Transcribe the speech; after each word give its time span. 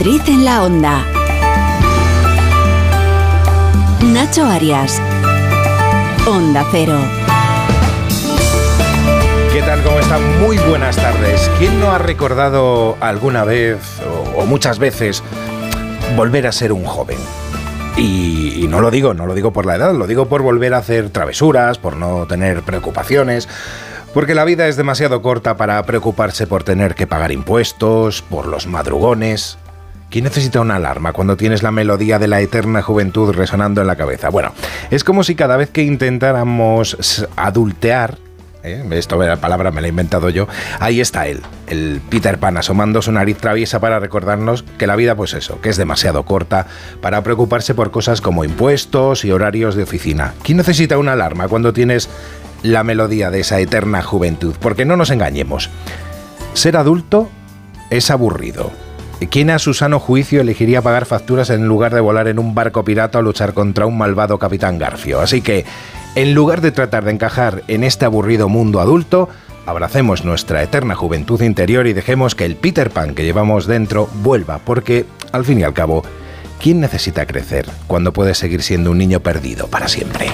Madrid 0.00 0.22
en 0.28 0.46
la 0.46 0.62
onda. 0.62 1.04
Nacho 4.02 4.46
Arias. 4.46 4.98
Onda 6.26 6.64
Cero. 6.70 6.96
¿Qué 9.52 9.60
tal? 9.60 9.82
¿Cómo 9.82 9.98
están? 9.98 10.40
Muy 10.40 10.56
buenas 10.56 10.96
tardes. 10.96 11.50
¿Quién 11.58 11.78
no 11.80 11.92
ha 11.92 11.98
recordado 11.98 12.96
alguna 13.00 13.44
vez 13.44 14.00
o, 14.38 14.46
muchas 14.46 14.78
veces 14.78 15.22
volver 16.16 16.46
a 16.46 16.52
ser 16.52 16.72
un 16.72 16.86
joven? 16.86 17.18
Y, 17.98 18.68
no 18.70 18.80
lo 18.80 18.90
digo, 18.90 19.12
no 19.12 19.26
lo 19.26 19.34
digo 19.34 19.52
por 19.52 19.66
la 19.66 19.76
edad, 19.76 19.92
lo 19.92 20.06
digo 20.06 20.30
por 20.30 20.40
volver 20.40 20.72
a 20.72 20.78
hacer 20.78 21.10
travesuras, 21.10 21.76
por 21.76 21.96
no 21.96 22.26
tener 22.26 22.62
preocupaciones, 22.62 23.50
porque 24.14 24.34
la 24.34 24.46
vida 24.46 24.66
es 24.66 24.76
demasiado 24.76 25.20
corta 25.20 25.58
para 25.58 25.82
preocuparse 25.82 26.46
por 26.46 26.62
tener 26.62 26.94
que 26.94 27.06
pagar 27.06 27.32
impuestos, 27.32 28.22
por 28.22 28.46
los 28.46 28.66
madrugones. 28.66 29.58
¿Quién 30.10 30.24
necesita 30.24 30.60
una 30.60 30.74
alarma 30.74 31.12
cuando 31.12 31.36
tienes 31.36 31.62
la 31.62 31.70
melodía 31.70 32.18
de 32.18 32.26
la 32.26 32.40
eterna 32.40 32.82
juventud 32.82 33.32
resonando 33.32 33.80
en 33.80 33.86
la 33.86 33.94
cabeza? 33.94 34.28
Bueno, 34.28 34.52
es 34.90 35.04
como 35.04 35.22
si 35.22 35.36
cada 35.36 35.56
vez 35.56 35.70
que 35.70 35.84
intentáramos 35.84 37.28
adultear, 37.36 38.18
¿Eh? 38.62 38.84
Esto 38.90 39.16
la 39.16 39.36
palabra 39.36 39.70
me 39.70 39.80
la 39.80 39.86
he 39.86 39.90
inventado 39.90 40.28
yo. 40.28 40.46
Ahí 40.80 41.00
está 41.00 41.28
él, 41.28 41.40
el 41.66 42.02
Peter 42.10 42.38
Pan 42.38 42.58
asomando 42.58 43.00
su 43.00 43.10
nariz 43.10 43.38
traviesa 43.38 43.80
para 43.80 44.00
recordarnos 44.00 44.64
que 44.76 44.86
la 44.86 44.96
vida, 44.96 45.14
pues 45.14 45.32
eso, 45.32 45.60
que 45.62 45.70
es 45.70 45.78
demasiado 45.78 46.24
corta 46.24 46.66
para 47.00 47.22
preocuparse 47.22 47.74
por 47.74 47.90
cosas 47.90 48.20
como 48.20 48.44
impuestos 48.44 49.24
y 49.24 49.30
horarios 49.30 49.76
de 49.76 49.84
oficina. 49.84 50.34
¿Quién 50.42 50.58
necesita 50.58 50.98
una 50.98 51.12
alarma 51.12 51.48
cuando 51.48 51.72
tienes 51.72 52.10
la 52.62 52.84
melodía 52.84 53.30
de 53.30 53.40
esa 53.40 53.60
eterna 53.60 54.02
juventud? 54.02 54.54
Porque 54.60 54.84
no 54.84 54.96
nos 54.96 55.10
engañemos. 55.10 55.70
Ser 56.52 56.76
adulto 56.76 57.30
es 57.88 58.10
aburrido. 58.10 58.72
¿Quién 59.28 59.50
a 59.50 59.58
su 59.58 59.74
sano 59.74 60.00
juicio 60.00 60.40
elegiría 60.40 60.80
pagar 60.80 61.04
facturas 61.04 61.50
en 61.50 61.66
lugar 61.66 61.94
de 61.94 62.00
volar 62.00 62.26
en 62.28 62.38
un 62.38 62.54
barco 62.54 62.84
pirata 62.84 63.18
o 63.18 63.22
luchar 63.22 63.52
contra 63.52 63.84
un 63.84 63.98
malvado 63.98 64.38
capitán 64.38 64.78
Garfio? 64.78 65.20
Así 65.20 65.42
que 65.42 65.66
en 66.14 66.34
lugar 66.34 66.62
de 66.62 66.72
tratar 66.72 67.04
de 67.04 67.12
encajar 67.12 67.62
en 67.68 67.84
este 67.84 68.06
aburrido 68.06 68.48
mundo 68.48 68.80
adulto, 68.80 69.28
abracemos 69.66 70.24
nuestra 70.24 70.62
eterna 70.62 70.94
juventud 70.94 71.40
interior 71.42 71.86
y 71.86 71.92
dejemos 71.92 72.34
que 72.34 72.46
el 72.46 72.56
Peter 72.56 72.90
Pan 72.90 73.14
que 73.14 73.22
llevamos 73.22 73.66
dentro 73.66 74.08
vuelva, 74.22 74.58
porque, 74.58 75.04
al 75.32 75.44
fin 75.44 75.60
y 75.60 75.64
al 75.64 75.74
cabo, 75.74 76.02
¿quién 76.60 76.80
necesita 76.80 77.26
crecer 77.26 77.66
cuando 77.86 78.12
puede 78.12 78.34
seguir 78.34 78.62
siendo 78.62 78.90
un 78.90 78.98
niño 78.98 79.20
perdido 79.20 79.68
para 79.68 79.86
siempre? 79.86 80.26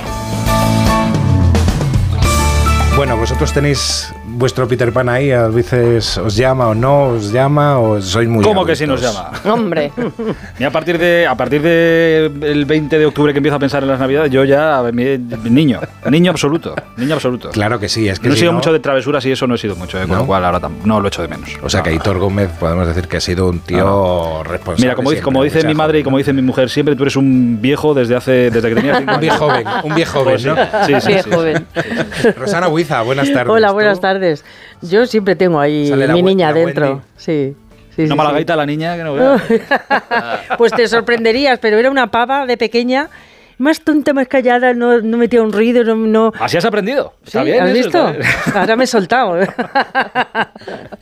Bueno, 2.97 3.17
vosotros 3.19 3.53
tenéis 3.53 4.11
vuestro 4.37 4.69
Peter 4.69 4.93
Pan 4.93 5.09
ahí, 5.09 5.31
a 5.33 5.49
veces 5.49 6.19
os 6.19 6.37
llama 6.37 6.69
o 6.69 6.75
no 6.75 7.05
os 7.09 7.33
llama 7.33 7.79
o 7.79 8.01
sois 8.01 8.29
muy 8.29 8.45
¿Cómo 8.45 8.61
adultos? 8.61 8.67
que 8.79 8.85
si 8.85 8.87
nos 8.87 9.01
llama? 9.01 9.31
Hombre. 9.45 9.93
Y 10.59 10.65
a 10.65 10.71
partir 10.71 10.99
de 10.99 11.27
a 11.27 11.35
partir 11.35 11.61
de 11.63 12.31
el 12.43 12.65
20 12.65 12.99
de 12.99 13.07
octubre 13.07 13.33
que 13.33 13.39
empiezo 13.39 13.57
a 13.57 13.59
pensar 13.59 13.83
en 13.83 13.89
las 13.91 14.01
Navidades, 14.01 14.31
yo 14.31 14.45
ya 14.45 14.83
mi- 14.93 15.19
niño, 15.51 15.81
niño 16.11 16.31
absoluto, 16.31 16.75
niño 16.97 17.15
absoluto. 17.15 17.51
Claro 17.51 17.79
que 17.79 17.89
sí, 17.89 18.09
es 18.09 18.19
que 18.19 18.29
no 18.29 18.35
he 18.35 18.37
si 18.37 18.41
sido 18.41 18.53
no- 18.53 18.59
mucho 18.59 18.73
de 18.73 18.81
travesuras 18.81 19.25
y 19.27 19.33
eso 19.33 19.47
no 19.47 19.55
he 19.55 19.59
sido 19.59 19.77
mucho, 19.77 19.99
eh, 19.99 20.03
con 20.03 20.11
¿No? 20.13 20.19
lo 20.21 20.27
cual 20.27 20.45
ahora 20.45 20.69
no 20.85 21.01
lo 21.01 21.09
echo 21.09 21.23
de 21.23 21.29
menos. 21.29 21.51
O 21.63 21.69
sea 21.69 21.83
que 21.83 21.91
No, 21.91 21.97
Aitor 21.97 22.19
Gómez 22.19 22.51
podemos 22.59 22.87
decir 22.87 23.07
que 23.09 23.19
ha 23.19 23.21
sido 23.21 23.49
un 23.49 23.61
tío 23.61 24.43
responsable. 24.45 24.83
Mira, 24.87 24.95
como, 24.95 25.11
dice- 25.11 25.17
siempre, 25.23 25.25
como 25.33 25.43
dice 25.45 25.67
mi 25.67 25.75
madre 25.75 25.99
y 25.99 26.03
joven, 26.03 26.05
como 26.05 26.19
dice 26.19 26.33
mi 26.33 26.43
mujer, 26.43 26.71
siempre 26.71 26.97
tú 26.97 27.03
eres 27.03 27.17
un 27.17 27.59
viejo 27.61 27.93
desde 27.95 28.17
hace 28.17 28.51
desde 28.51 28.69
que 28.69 28.75
tenías 28.75 28.99
cinco 28.99 29.15
Un 29.15 29.21
viejo 29.21 29.39
joven, 29.39 29.65
un 29.85 29.95
viejo 29.95 30.19
joven, 30.21 30.33
Pues 30.35 30.43
sí. 30.43 30.49
¿no? 30.49 30.57
Sí, 30.87 30.95
sí, 31.01 31.19
sí, 31.23 31.31
joven. 31.31 31.67
Rosana 32.39 32.69
Huiza, 32.69 33.03
buenas 33.03 33.31
tardes. 33.31 33.53
Hola, 33.53 33.73
buenas 33.73 34.01
tardes. 34.01 34.26
Yo 34.83 35.07
siempre 35.07 35.37
tengo 35.37 35.59
ahí 35.61 35.89
Sale 35.89 36.09
mi 36.09 36.23
niña 36.23 36.49
la 36.49 36.55
dentro. 36.59 36.87
Wendy. 36.89 37.03
Sí. 37.17 37.57
sí, 37.95 38.03
Una 38.03 38.11
sí, 38.11 38.17
mala 38.17 38.31
sí. 38.31 38.35
gaita 38.37 38.57
la 38.57 38.67
niña 38.67 38.97
que 38.97 39.03
no 39.05 39.15
veas. 39.15 39.43
pues 40.59 40.73
te 40.73 40.87
sorprenderías, 40.89 41.59
pero 41.59 41.79
era 41.79 41.91
una 41.91 42.11
pava 42.11 42.47
de 42.47 42.57
pequeña, 42.57 43.09
más 43.59 43.81
tonta, 43.81 44.13
más 44.13 44.29
callada, 44.29 44.75
no, 44.75 45.01
no 45.01 45.17
metía 45.17 45.41
un 45.43 45.51
ruido, 45.53 45.83
no... 45.83 45.95
no- 45.97 46.33
Así 46.39 46.57
has 46.59 46.65
aprendido. 46.67 47.15
Está 47.25 47.41
¿Sí? 47.41 47.47
bien. 47.47 47.63
¿Has 47.65 47.71
eso, 47.71 47.79
visto? 47.85 48.09
está 48.09 48.19
bien. 48.19 48.57
Ahora 48.59 48.77
me 48.77 48.85
he 48.85 48.87
soltado. 48.87 49.37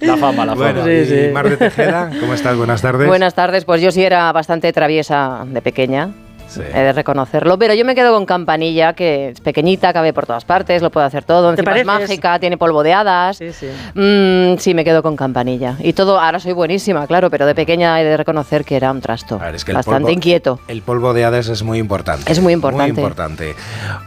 La 0.00 0.16
fama, 0.16 0.44
la 0.44 0.52
fama. 0.54 0.72
Bueno, 0.72 0.84
Sí, 0.84 0.90
y 0.90 1.04
sí. 1.06 1.28
Mar 1.32 1.48
de 1.48 1.56
Tejeda, 1.56 2.10
¿cómo 2.20 2.34
estás? 2.34 2.56
Buenas 2.56 2.82
tardes. 2.82 3.08
Buenas 3.08 3.34
tardes, 3.34 3.64
pues 3.64 3.80
yo 3.80 3.90
sí 3.90 4.02
era 4.04 4.30
bastante 4.32 4.72
traviesa 4.72 5.44
de 5.46 5.62
pequeña. 5.62 6.10
Sí. 6.48 6.60
He 6.62 6.78
de 6.80 6.92
reconocerlo, 6.92 7.58
pero 7.58 7.74
yo 7.74 7.84
me 7.84 7.94
quedo 7.94 8.12
con 8.14 8.26
Campanilla, 8.26 8.92
que 8.92 9.30
es 9.30 9.40
pequeñita, 9.40 9.92
cabe 9.92 10.12
por 10.12 10.26
todas 10.26 10.44
partes, 10.44 10.82
lo 10.82 10.90
puede 10.90 11.06
hacer 11.06 11.24
todo, 11.24 11.52
¿Te 11.54 11.60
encima 11.62 11.78
es 11.78 11.84
mágica, 11.86 12.38
tiene 12.38 12.56
polvo 12.56 12.82
de 12.82 12.92
hadas. 12.92 13.36
Sí, 13.38 13.52
sí. 13.52 13.68
Mm, 13.94 14.58
sí, 14.58 14.74
me 14.74 14.84
quedo 14.84 15.02
con 15.02 15.16
Campanilla. 15.16 15.76
Y 15.80 15.92
todo, 15.94 16.20
ahora 16.20 16.38
soy 16.40 16.52
buenísima, 16.52 17.06
claro, 17.06 17.30
pero 17.30 17.46
de 17.46 17.54
pequeña 17.54 18.00
he 18.00 18.04
de 18.04 18.16
reconocer 18.16 18.64
que 18.64 18.76
era 18.76 18.90
un 18.90 19.00
trasto. 19.00 19.36
A 19.40 19.46
ver, 19.46 19.54
es 19.56 19.64
que 19.64 19.72
bastante 19.72 20.10
polvo- 20.10 20.14
inquieto. 20.14 20.60
El 20.68 20.82
polvo 20.82 21.12
de 21.14 21.24
hadas 21.24 21.48
es 21.48 21.62
muy 21.62 21.78
importante. 21.78 22.30
Es 22.30 22.40
muy 22.40 22.52
importante. 22.52 22.92
Muy 22.92 23.00
importante. 23.02 23.54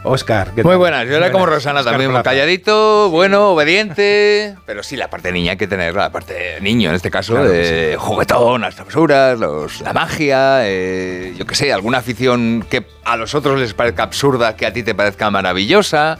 Oscar, 0.04 0.52
¿qué 0.54 0.62
Muy 0.64 0.76
buenas, 0.76 1.06
yo 1.06 1.16
era 1.16 1.30
como. 1.32 1.46
Rosana 1.46 1.80
Óscar 1.80 1.92
también, 1.94 2.10
Plaza. 2.10 2.22
calladito, 2.24 3.08
bueno, 3.10 3.50
obediente, 3.50 4.56
pero 4.66 4.82
sí, 4.82 4.96
la 4.96 5.08
parte 5.08 5.32
niña 5.32 5.52
hay 5.52 5.56
que 5.56 5.66
tener, 5.66 5.94
la 5.94 6.10
parte 6.10 6.58
niño 6.60 6.90
en 6.90 6.96
este 6.96 7.10
caso, 7.10 7.34
Claro 7.34 7.48
de 7.48 7.96
juguetón, 7.98 8.60
las 8.60 8.74
travesuras, 8.74 9.38
los, 9.38 9.80
la 9.80 9.92
magia, 9.92 10.60
eh, 10.66 11.34
yo 11.38 11.46
qué 11.46 11.54
sé, 11.54 11.72
alguna 11.72 11.98
afición 11.98 12.27
que 12.68 12.84
a 13.04 13.16
los 13.16 13.34
otros 13.34 13.58
les 13.58 13.74
parezca 13.74 14.02
absurda, 14.04 14.56
que 14.56 14.66
a 14.66 14.72
ti 14.72 14.82
te 14.82 14.94
parezca 14.94 15.30
maravillosa, 15.30 16.18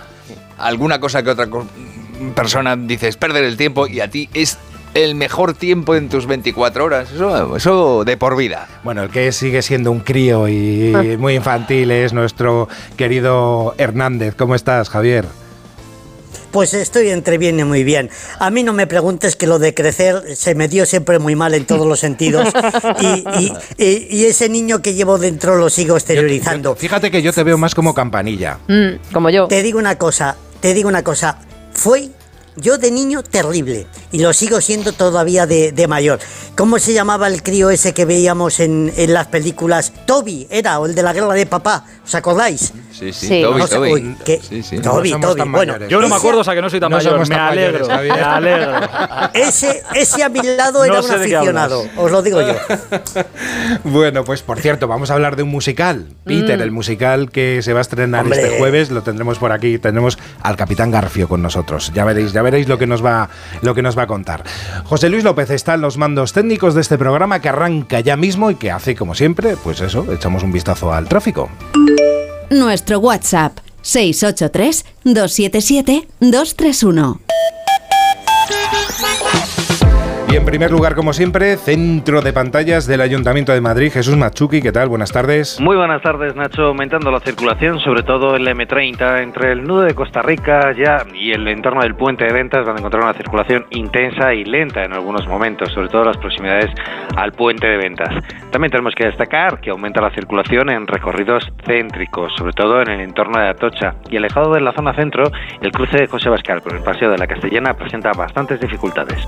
alguna 0.59 1.01
cosa 1.01 1.23
que 1.23 1.31
otra 1.31 1.49
persona 2.35 2.77
dices 2.77 3.17
perder 3.17 3.45
el 3.45 3.57
tiempo 3.57 3.87
y 3.87 4.01
a 4.01 4.09
ti 4.11 4.29
es 4.35 4.59
el 4.95 5.15
mejor 5.15 5.53
tiempo 5.53 5.95
en 5.95 6.09
tus 6.09 6.27
24 6.27 6.85
horas, 6.85 7.13
eso, 7.13 7.57
eso 7.57 8.05
de 8.05 8.17
por 8.17 8.37
vida. 8.37 8.67
Bueno, 8.83 9.03
el 9.03 9.11
que 9.11 9.31
sigue 9.33 9.63
siendo 9.63 9.93
un 9.93 10.01
crío 10.01 10.49
y 10.49 10.93
Ah. 10.95 11.03
muy 11.19 11.35
infantil 11.35 11.91
es 11.91 12.13
nuestro 12.13 12.69
querido 12.97 13.75
Hernández. 13.79 14.35
¿Cómo 14.35 14.55
estás, 14.55 14.89
Javier? 14.89 15.27
Pues 16.51 16.73
estoy 16.75 17.11
entre 17.11 17.37
bien 17.39 17.61
y 17.61 17.65
muy 17.65 17.85
bien. 17.85 18.09
A 18.39 18.51
mí 18.51 18.63
no 18.63 18.73
me 18.73 18.87
preguntes 18.87 19.37
que 19.37 19.47
lo 19.47 19.59
de 19.59 19.75
crecer 19.75 20.23
se 20.35 20.55
me 20.55 20.67
dio 20.69 20.87
siempre 20.87 21.19
muy 21.19 21.37
mal 21.37 21.53
en 21.55 21.67
todos 21.67 21.87
los 21.87 22.01
sentidos. 22.01 22.49
Y, 23.01 23.25
y- 23.39 23.53
y- 23.77 24.07
y 24.11 24.25
ese 24.25 24.49
niño 24.49 24.81
que 24.83 24.95
llevo 24.95 25.19
dentro 25.19 25.57
lo 25.57 25.69
sigo 25.71 25.97
exteriorizando. 25.97 26.75
Fíjate 26.75 27.11
que 27.11 27.23
yo 27.23 27.33
te 27.33 27.43
veo 27.43 27.59
más 27.59 27.75
como 27.75 27.93
campanilla. 27.95 28.59
Mm, 28.67 29.13
como 29.13 29.31
yo. 29.31 29.47
Te 29.47 29.63
digo 29.63 29.79
una 29.79 29.97
cosa, 29.99 30.37
te 30.61 30.75
digo 30.75 30.89
una 30.89 31.03
cosa. 31.05 31.39
Fue 31.73 32.09
yo 32.61 32.79
de 32.79 32.91
niño 32.91 33.23
terrible 33.23 33.87
y 34.13 34.21
lo 34.21 34.33
sigo 34.33 34.61
siendo 34.61 34.93
todavía 34.93 35.47
de, 35.47 35.73
de 35.73 35.87
mayor. 35.89 36.19
¿Cómo 36.57 36.79
se 36.79 36.93
llamaba 36.93 37.27
el 37.29 37.43
crío 37.43 37.71
ese 37.71 37.95
que 37.95 38.05
veíamos 38.05 38.61
en, 38.61 38.93
en 38.97 39.13
las 39.15 39.27
películas? 39.29 39.93
Toby 40.07 40.47
era, 40.51 40.79
o 40.81 40.87
el 40.87 40.95
de 40.95 41.03
la 41.03 41.13
guerra 41.13 41.35
de 41.35 41.47
papá. 41.47 41.85
¿Os 42.05 42.15
acordáis? 42.15 42.73
Sí, 42.93 43.13
sí, 43.13 43.27
Sí. 43.29 43.43
Toby, 43.43 43.59
No 43.61 43.67
sé, 43.67 43.75
Toby. 43.77 43.93
uy, 43.93 44.17
¿qué? 44.25 44.41
Sí, 44.43 44.63
sí. 44.63 44.79
Toby, 44.81 45.13
No 45.13 45.21
Toby. 45.21 45.41
Bueno, 45.43 45.73
mayores. 45.75 45.89
Yo 45.89 46.01
no 46.01 46.09
me 46.09 46.17
acuerdo, 46.17 46.41
o 46.41 46.45
sea 46.45 46.55
que 46.55 46.63
no 46.63 46.69
soy 46.71 46.81
tan 46.81 46.91
No 46.91 46.97
mayor. 46.97 47.19
Me 47.21 47.27
tan 47.27 47.39
mayores, 47.47 47.83
alegro, 47.83 47.87
Javier. 47.89 48.15
me 48.15 48.21
alegro. 48.23 48.73
Ese, 49.35 49.83
ese 49.95 50.23
a 50.25 50.29
mi 50.29 50.41
lado 50.43 50.85
era 50.85 51.01
No 51.01 51.05
un 51.05 51.11
aficionado, 51.13 51.85
os 51.97 52.11
lo 52.11 52.23
digo 52.23 52.41
yo. 52.43 52.55
Bueno, 53.85 54.25
pues 54.25 54.43
por 54.43 54.61
cierto, 54.61 54.89
vamos 54.89 55.11
a 55.11 55.15
hablar 55.15 55.37
de 55.37 55.43
un 55.43 55.51
musical. 55.51 56.07
Peter, 56.25 56.61
el 56.61 56.71
musical 56.71 57.31
que 57.31 57.61
se 57.63 57.73
va 57.73 57.81
a 57.81 57.83
estrenar 57.83 58.23
Hombre. 58.25 58.43
este 58.43 58.59
jueves, 58.59 58.91
lo 58.91 59.03
tendremos 59.03 59.39
por 59.39 59.53
aquí. 59.53 59.79
Tendremos 59.79 60.19
al 60.43 60.57
Capitán 60.57 60.91
Garfio 60.91 61.29
con 61.29 61.43
nosotros. 61.43 61.93
Ya 61.95 62.05
veréis, 62.05 62.33
ya 62.33 62.43
veréis 62.43 62.48
lo 62.51 62.79
que 62.79 62.87
nos 62.87 63.05
va, 63.05 63.29
lo 63.63 63.75
que 63.75 63.83
nos 63.83 63.97
va 63.97 64.03
a 64.03 64.07
contar. 64.07 64.45
José 64.85 65.09
Luis 65.09 65.25
López 65.25 65.51
está 65.51 65.75
en 65.75 65.81
los 65.81 65.99
mandos 65.99 66.33
técnicos 66.33 66.75
de 66.75 66.81
este 66.81 66.99
programa 66.99 67.41
que 67.41 67.49
arranca 67.49 68.01
ya 68.01 68.17
mismo 68.17 68.51
y 68.51 68.57
que 68.57 68.71
hace, 68.71 68.95
como 68.95 69.15
siempre, 69.15 69.57
pues 69.63 69.81
eso, 69.81 70.07
echamos 70.13 70.43
un 70.43 70.53
vistazo 70.53 70.93
al 70.93 71.09
tráfico. 71.09 71.51
Nuestro 72.51 72.99
WhatsApp 72.99 73.59
683 73.83 74.85
277 75.05 76.09
231. 76.21 77.21
En 80.39 80.45
primer 80.45 80.71
lugar, 80.71 80.95
como 80.95 81.13
siempre, 81.13 81.57
centro 81.57 82.23
de 82.23 82.33
pantallas 82.33 82.87
del 82.87 83.01
Ayuntamiento 83.01 83.53
de 83.53 83.61
Madrid, 83.61 83.91
Jesús 83.93 84.17
Machuki, 84.17 84.63
¿qué 84.63 84.71
tal? 84.71 84.89
Buenas 84.89 85.11
tardes. 85.11 85.61
Muy 85.61 85.77
buenas 85.77 86.01
tardes, 86.01 86.37
Nacho. 86.37 86.63
Aumentando 86.63 87.11
la 87.11 87.19
circulación, 87.19 87.81
sobre 87.81 88.05
todo 88.05 88.37
en 88.37 88.45
la 88.45 88.53
M30, 88.53 89.21
entre 89.21 89.51
el 89.51 89.65
nudo 89.65 89.81
de 89.81 89.95
Costa 89.95 90.23
Rica 90.23 90.73
ya 90.79 91.05
y 91.13 91.33
el 91.33 91.47
entorno 91.49 91.81
del 91.81 91.97
puente 91.97 92.25
de 92.25 92.33
ventas, 92.33 92.65
donde 92.65 92.81
encontrar 92.81 93.03
una 93.03 93.15
circulación 93.15 93.67
intensa 93.71 94.33
y 94.33 94.45
lenta 94.45 94.85
en 94.85 94.93
algunos 94.93 95.27
momentos, 95.27 95.73
sobre 95.73 95.89
todo 95.89 96.05
las 96.05 96.17
proximidades 96.17 96.71
al 97.17 97.33
puente 97.33 97.67
de 97.67 97.77
ventas. 97.77 98.09
También 98.53 98.71
tenemos 98.71 98.95
que 98.95 99.07
destacar 99.07 99.61
que 99.61 99.71
aumenta 99.71 100.01
la 100.01 100.15
circulación 100.15 100.71
en 100.71 100.87
recorridos 100.87 101.53
céntricos, 101.67 102.33
sobre 102.37 102.53
todo 102.53 102.81
en 102.81 102.91
el 102.91 103.01
entorno 103.01 103.41
de 103.41 103.49
Atocha 103.49 103.97
y 104.09 104.17
alejado 104.17 104.55
de 104.55 104.61
la 104.61 104.73
zona 104.73 104.95
centro, 104.95 105.25
el 105.61 105.73
cruce 105.73 105.99
de 105.99 106.07
José 106.07 106.29
Bascal 106.29 106.63
con 106.63 106.77
el 106.77 106.83
paseo 106.85 107.11
de 107.11 107.19
la 107.19 107.27
Castellana 107.27 107.75
presenta 107.75 108.13
bastantes 108.13 108.61
dificultades. 108.61 109.19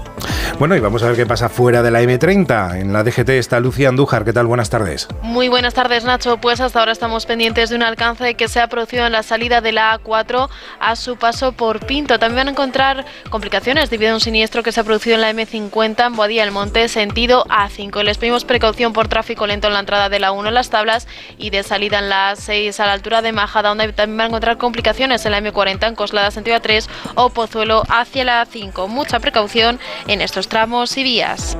Bueno, 0.58 0.76
y 0.76 0.80
vamos 0.80 1.02
a 1.02 1.06
ver 1.06 1.16
qué 1.16 1.24
pasa 1.24 1.48
fuera 1.48 1.82
de 1.82 1.90
la 1.90 2.02
M30. 2.02 2.80
En 2.80 2.92
la 2.92 3.02
DGT 3.02 3.30
está 3.30 3.60
Lucía 3.60 3.88
Andújar. 3.88 4.26
¿Qué 4.26 4.34
tal? 4.34 4.46
Buenas 4.46 4.68
tardes. 4.68 5.08
Muy 5.22 5.48
buenas 5.48 5.72
tardes, 5.72 6.04
Nacho. 6.04 6.36
Pues 6.36 6.60
hasta 6.60 6.80
ahora 6.80 6.92
estamos 6.92 7.24
pendientes 7.24 7.70
de 7.70 7.76
un 7.76 7.82
alcance 7.82 8.34
que 8.34 8.46
se 8.46 8.60
ha 8.60 8.66
producido 8.68 9.06
en 9.06 9.12
la 9.12 9.22
salida 9.22 9.62
de 9.62 9.72
la 9.72 9.98
A4 9.98 10.50
a 10.80 10.96
su 10.96 11.16
paso 11.16 11.52
por 11.52 11.86
Pinto. 11.86 12.18
También 12.18 12.40
van 12.40 12.48
a 12.48 12.50
encontrar 12.50 13.06
complicaciones 13.30 13.88
debido 13.88 14.10
a 14.10 14.14
un 14.14 14.20
siniestro 14.20 14.62
que 14.62 14.70
se 14.70 14.80
ha 14.80 14.84
producido 14.84 15.14
en 15.14 15.22
la 15.22 15.32
M50 15.32 16.06
en 16.06 16.16
Boadilla 16.16 16.42
del 16.44 16.52
Monte, 16.52 16.88
sentido 16.88 17.46
A5. 17.46 18.02
Les 18.02 18.18
pedimos 18.18 18.44
precaución 18.44 18.92
por 18.92 19.08
tráfico 19.08 19.46
lento 19.46 19.68
en 19.68 19.72
la 19.72 19.80
entrada 19.80 20.10
de 20.10 20.20
la 20.20 20.32
1 20.32 20.48
en 20.48 20.54
las 20.54 20.68
tablas 20.68 21.08
y 21.38 21.48
de 21.48 21.62
salida 21.62 22.00
en 22.00 22.10
la 22.10 22.36
6 22.36 22.78
a 22.80 22.86
la 22.86 22.92
altura 22.92 23.22
de 23.22 23.32
Majada, 23.32 23.70
donde 23.70 23.92
también 23.94 24.18
van 24.18 24.24
a 24.24 24.28
encontrar 24.28 24.58
complicaciones 24.58 25.24
en 25.24 25.32
la 25.32 25.40
M40 25.40 25.88
en 25.88 25.94
Coslada, 25.94 26.30
sentido 26.30 26.58
A3 26.58 26.86
o 27.14 27.30
Pozuelo 27.30 27.82
hacia 27.88 28.24
la 28.24 28.44
A5. 28.44 28.88
Mucha 28.88 29.20
precaución 29.20 29.80
en 30.06 30.20
estos 30.20 30.39
tramos 30.48 30.96
y 30.96 31.02
vías. 31.02 31.56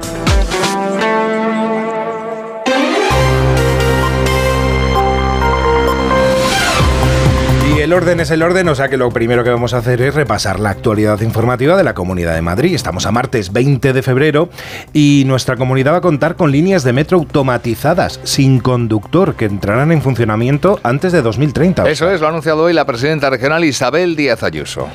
Y 7.77 7.81
el 7.81 7.93
orden 7.93 8.21
es 8.21 8.31
el 8.31 8.43
orden, 8.43 8.69
o 8.69 8.75
sea 8.75 8.89
que 8.89 8.97
lo 8.97 9.11
primero 9.11 9.45
que 9.45 9.51
vamos 9.51 9.75
a 9.75 9.79
hacer 9.79 10.03
es 10.03 10.15
repasar 10.15 10.61
la 10.61 10.71
actualidad 10.71 11.21
informativa 11.21 11.77
de 11.77 11.85
la 11.85 11.95
Comunidad 11.95 12.35
de 12.35 12.43
Madrid. 12.43 12.75
Estamos 12.75 13.07
a 13.07 13.13
martes 13.13 13.53
20 13.53 13.93
de 13.93 14.03
febrero 14.03 14.51
y 14.93 15.23
nuestra 15.27 15.57
comunidad 15.57 15.93
va 15.93 15.99
a 15.99 16.03
contar 16.03 16.37
con 16.37 16.51
líneas 16.51 16.83
de 16.83 16.93
metro 16.93 17.19
automatizadas 17.19 18.21
sin 18.25 18.61
conductor 18.61 19.35
que 19.35 19.45
entrarán 19.45 19.93
en 19.93 20.03
funcionamiento 20.03 20.81
antes 20.83 21.13
de 21.13 21.23
2030. 21.23 21.89
Eso 21.89 22.11
es, 22.11 22.21
lo 22.21 22.27
ha 22.27 22.31
anunciado 22.31 22.65
hoy 22.65 22.73
la 22.73 22.85
presidenta 22.85 23.31
regional 23.31 23.65
Isabel 23.65 24.17
Díaz 24.17 24.43
Ayuso. 24.43 24.89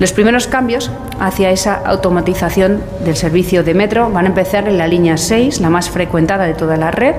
Los 0.00 0.14
primeros 0.14 0.46
cambios 0.46 0.90
hacia 1.20 1.50
esa 1.50 1.74
automatización 1.74 2.82
del 3.04 3.16
servicio 3.16 3.62
de 3.62 3.74
metro 3.74 4.10
van 4.10 4.24
a 4.24 4.28
empezar 4.28 4.66
en 4.66 4.78
la 4.78 4.86
línea 4.86 5.18
6, 5.18 5.60
la 5.60 5.68
más 5.68 5.90
frecuentada 5.90 6.46
de 6.46 6.54
toda 6.54 6.78
la 6.78 6.90
red. 6.90 7.16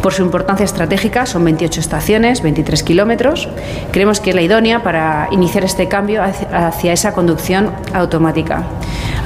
Por 0.00 0.14
su 0.14 0.22
importancia 0.22 0.64
estratégica, 0.64 1.26
son 1.26 1.44
28 1.44 1.80
estaciones, 1.80 2.40
23 2.40 2.82
kilómetros. 2.82 3.50
Creemos 3.92 4.20
que 4.20 4.30
es 4.30 4.36
la 4.36 4.40
idónea 4.40 4.82
para 4.82 5.28
iniciar 5.32 5.64
este 5.64 5.86
cambio 5.86 6.22
hacia 6.22 6.94
esa 6.94 7.12
conducción 7.12 7.72
automática. 7.92 8.62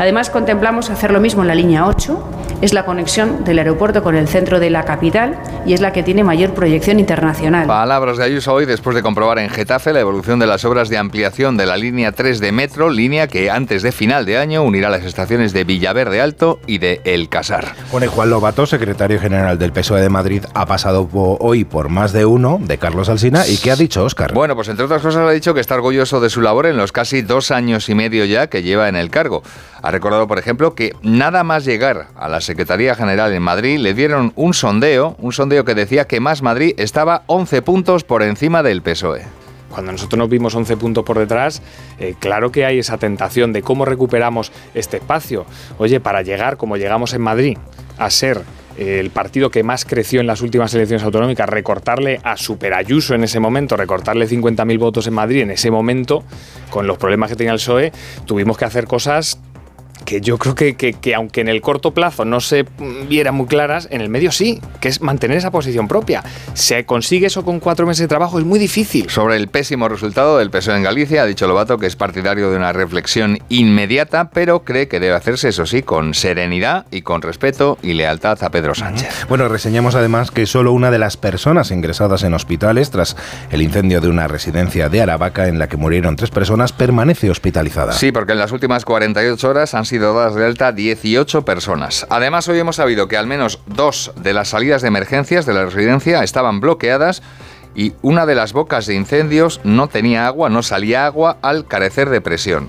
Además, 0.00 0.28
contemplamos 0.28 0.90
hacer 0.90 1.12
lo 1.12 1.20
mismo 1.20 1.42
en 1.42 1.48
la 1.48 1.54
línea 1.54 1.86
8. 1.86 2.41
Es 2.62 2.72
la 2.72 2.84
conexión 2.84 3.42
del 3.42 3.58
aeropuerto 3.58 4.04
con 4.04 4.14
el 4.14 4.28
centro 4.28 4.60
de 4.60 4.70
la 4.70 4.84
capital 4.84 5.36
y 5.66 5.72
es 5.72 5.80
la 5.80 5.92
que 5.92 6.04
tiene 6.04 6.22
mayor 6.22 6.54
proyección 6.54 7.00
internacional. 7.00 7.66
Palabras 7.66 8.18
de 8.18 8.24
Ayuso 8.24 8.54
hoy 8.54 8.66
después 8.66 8.94
de 8.94 9.02
comprobar 9.02 9.40
en 9.40 9.50
Getafe 9.50 9.92
la 9.92 9.98
evolución 9.98 10.38
de 10.38 10.46
las 10.46 10.64
obras 10.64 10.88
de 10.88 10.96
ampliación 10.96 11.56
de 11.56 11.66
la 11.66 11.76
línea 11.76 12.12
3 12.12 12.38
de 12.38 12.52
metro, 12.52 12.88
línea 12.88 13.26
que 13.26 13.50
antes 13.50 13.82
de 13.82 13.90
final 13.90 14.26
de 14.26 14.38
año 14.38 14.62
unirá 14.62 14.90
las 14.90 15.02
estaciones 15.02 15.52
de 15.52 15.64
Villaverde 15.64 16.20
Alto 16.20 16.60
y 16.68 16.78
de 16.78 17.00
El 17.02 17.28
Casar. 17.28 17.74
Bueno, 17.90 18.08
Juan 18.08 18.30
Lobato, 18.30 18.64
secretario 18.64 19.18
general 19.18 19.58
del 19.58 19.72
PSOE 19.72 20.00
de 20.00 20.08
Madrid, 20.08 20.44
ha 20.54 20.66
pasado 20.66 21.08
hoy 21.12 21.64
por 21.64 21.88
más 21.88 22.12
de 22.12 22.26
uno 22.26 22.60
de 22.62 22.78
Carlos 22.78 23.08
Alsina. 23.08 23.44
¿Y 23.44 23.56
qué 23.56 23.72
ha 23.72 23.76
dicho 23.76 24.04
Óscar? 24.04 24.32
Bueno, 24.32 24.54
pues 24.54 24.68
entre 24.68 24.84
otras 24.84 25.02
cosas 25.02 25.28
ha 25.28 25.32
dicho 25.32 25.52
que 25.52 25.60
está 25.60 25.74
orgulloso 25.74 26.20
de 26.20 26.30
su 26.30 26.40
labor 26.40 26.66
en 26.66 26.76
los 26.76 26.92
casi 26.92 27.22
dos 27.22 27.50
años 27.50 27.88
y 27.88 27.96
medio 27.96 28.24
ya 28.24 28.46
que 28.46 28.62
lleva 28.62 28.88
en 28.88 28.94
el 28.94 29.10
cargo. 29.10 29.42
Ha 29.82 29.90
recordado, 29.90 30.28
por 30.28 30.38
ejemplo, 30.38 30.76
que 30.76 30.94
nada 31.02 31.42
más 31.42 31.64
llegar 31.64 32.06
a 32.16 32.28
la 32.28 32.40
Secretaría 32.52 32.94
General 32.94 33.32
en 33.32 33.42
Madrid 33.42 33.78
le 33.78 33.94
dieron 33.94 34.34
un 34.36 34.52
sondeo, 34.52 35.16
un 35.18 35.32
sondeo 35.32 35.64
que 35.64 35.74
decía 35.74 36.06
que 36.06 36.20
Más 36.20 36.42
Madrid 36.42 36.74
estaba 36.76 37.22
11 37.28 37.62
puntos 37.62 38.04
por 38.04 38.22
encima 38.22 38.62
del 38.62 38.82
PSOE. 38.82 39.22
Cuando 39.70 39.90
nosotros 39.90 40.18
nos 40.18 40.28
vimos 40.28 40.54
11 40.54 40.76
puntos 40.76 41.02
por 41.02 41.18
detrás, 41.18 41.62
eh, 41.98 42.14
claro 42.18 42.52
que 42.52 42.66
hay 42.66 42.78
esa 42.78 42.98
tentación 42.98 43.54
de 43.54 43.62
cómo 43.62 43.86
recuperamos 43.86 44.52
este 44.74 44.98
espacio. 44.98 45.46
Oye, 45.78 45.98
para 45.98 46.20
llegar, 46.20 46.58
como 46.58 46.76
llegamos 46.76 47.14
en 47.14 47.22
Madrid, 47.22 47.56
a 47.96 48.10
ser 48.10 48.42
eh, 48.76 49.00
el 49.00 49.08
partido 49.08 49.50
que 49.50 49.62
más 49.62 49.86
creció 49.86 50.20
en 50.20 50.26
las 50.26 50.42
últimas 50.42 50.74
elecciones 50.74 51.02
autonómicas, 51.04 51.48
recortarle 51.48 52.20
a 52.22 52.36
Superayuso 52.36 53.14
en 53.14 53.24
ese 53.24 53.40
momento, 53.40 53.78
recortarle 53.78 54.28
50.000 54.28 54.78
votos 54.78 55.06
en 55.06 55.14
Madrid 55.14 55.40
en 55.40 55.52
ese 55.52 55.70
momento, 55.70 56.22
con 56.68 56.86
los 56.86 56.98
problemas 56.98 57.30
que 57.30 57.36
tenía 57.36 57.54
el 57.54 57.58
PSOE, 57.58 57.92
tuvimos 58.26 58.58
que 58.58 58.66
hacer 58.66 58.86
cosas 58.86 59.40
que 60.04 60.20
yo 60.20 60.38
creo 60.38 60.54
que, 60.54 60.74
que- 60.76 60.92
que 60.94 61.14
aunque 61.14 61.40
en 61.40 61.48
el 61.48 61.60
corto 61.60 61.92
plazo 61.92 62.24
no 62.24 62.40
se 62.40 62.64
vieran 63.08 63.34
muy 63.34 63.46
claras, 63.46 63.88
en 63.90 64.00
el 64.00 64.08
medio 64.08 64.30
sí, 64.32 64.60
que 64.80 64.88
es 64.88 65.00
mantener 65.00 65.36
esa 65.38 65.50
posición 65.50 65.88
propia. 65.88 66.22
Se 66.54 66.84
consigue 66.84 67.26
eso 67.26 67.44
con 67.44 67.60
cuatro 67.60 67.86
meses 67.86 68.00
de 68.02 68.08
trabajo, 68.08 68.38
es 68.38 68.44
muy 68.44 68.58
difícil. 68.58 69.08
Sobre 69.10 69.36
el 69.36 69.48
pésimo 69.48 69.88
resultado 69.88 70.38
del 70.38 70.50
PSOE 70.50 70.76
en 70.76 70.82
Galicia, 70.82 71.22
ha 71.22 71.26
dicho 71.26 71.46
Lobato 71.46 71.78
que 71.78 71.86
es 71.86 71.96
partidario 71.96 72.50
de 72.50 72.56
una 72.56 72.72
reflexión 72.72 73.38
inmediata, 73.48 74.30
pero 74.30 74.64
cree 74.64 74.88
que 74.88 75.00
debe 75.00 75.14
hacerse, 75.14 75.48
eso 75.48 75.66
sí, 75.66 75.82
con 75.82 76.14
serenidad 76.14 76.86
y 76.90 77.02
con 77.02 77.22
respeto 77.22 77.78
y 77.82 77.94
lealtad 77.94 78.42
a 78.42 78.50
Pedro 78.50 78.74
Sánchez. 78.74 79.26
Bueno, 79.28 79.48
reseñamos 79.48 79.94
además 79.94 80.30
que 80.30 80.46
solo 80.46 80.72
una 80.72 80.90
de 80.90 80.98
las 80.98 81.16
personas 81.16 81.70
ingresadas 81.70 82.22
en 82.22 82.34
hospitales 82.34 82.90
tras 82.90 83.16
el 83.50 83.62
incendio 83.62 84.00
de 84.00 84.08
una 84.08 84.28
residencia 84.28 84.88
de 84.88 85.00
Aravaca 85.02 85.48
en 85.48 85.58
la 85.58 85.68
que 85.68 85.76
murieron 85.76 86.16
tres 86.16 86.30
personas 86.30 86.72
permanece 86.72 87.30
hospitalizada. 87.30 87.92
Sí, 87.92 88.12
porque 88.12 88.32
en 88.32 88.38
las 88.38 88.52
últimas 88.52 88.84
48 88.84 89.48
horas 89.48 89.74
han 89.74 89.84
sido 89.84 89.91
dadas 89.98 90.34
de 90.34 90.44
alta 90.44 90.72
18 90.72 91.44
personas. 91.44 92.06
Además, 92.10 92.48
hoy 92.48 92.58
hemos 92.58 92.76
sabido 92.76 93.08
que 93.08 93.16
al 93.16 93.26
menos 93.26 93.60
dos 93.66 94.12
de 94.16 94.32
las 94.32 94.48
salidas 94.48 94.82
de 94.82 94.88
emergencias 94.88 95.46
de 95.46 95.54
la 95.54 95.64
residencia 95.64 96.22
estaban 96.22 96.60
bloqueadas 96.60 97.22
y 97.74 97.94
una 98.02 98.26
de 98.26 98.34
las 98.34 98.52
bocas 98.52 98.86
de 98.86 98.94
incendios 98.94 99.60
no 99.64 99.88
tenía 99.88 100.26
agua, 100.26 100.50
no 100.50 100.62
salía 100.62 101.06
agua 101.06 101.38
al 101.42 101.66
carecer 101.66 102.10
de 102.10 102.20
presión. 102.20 102.68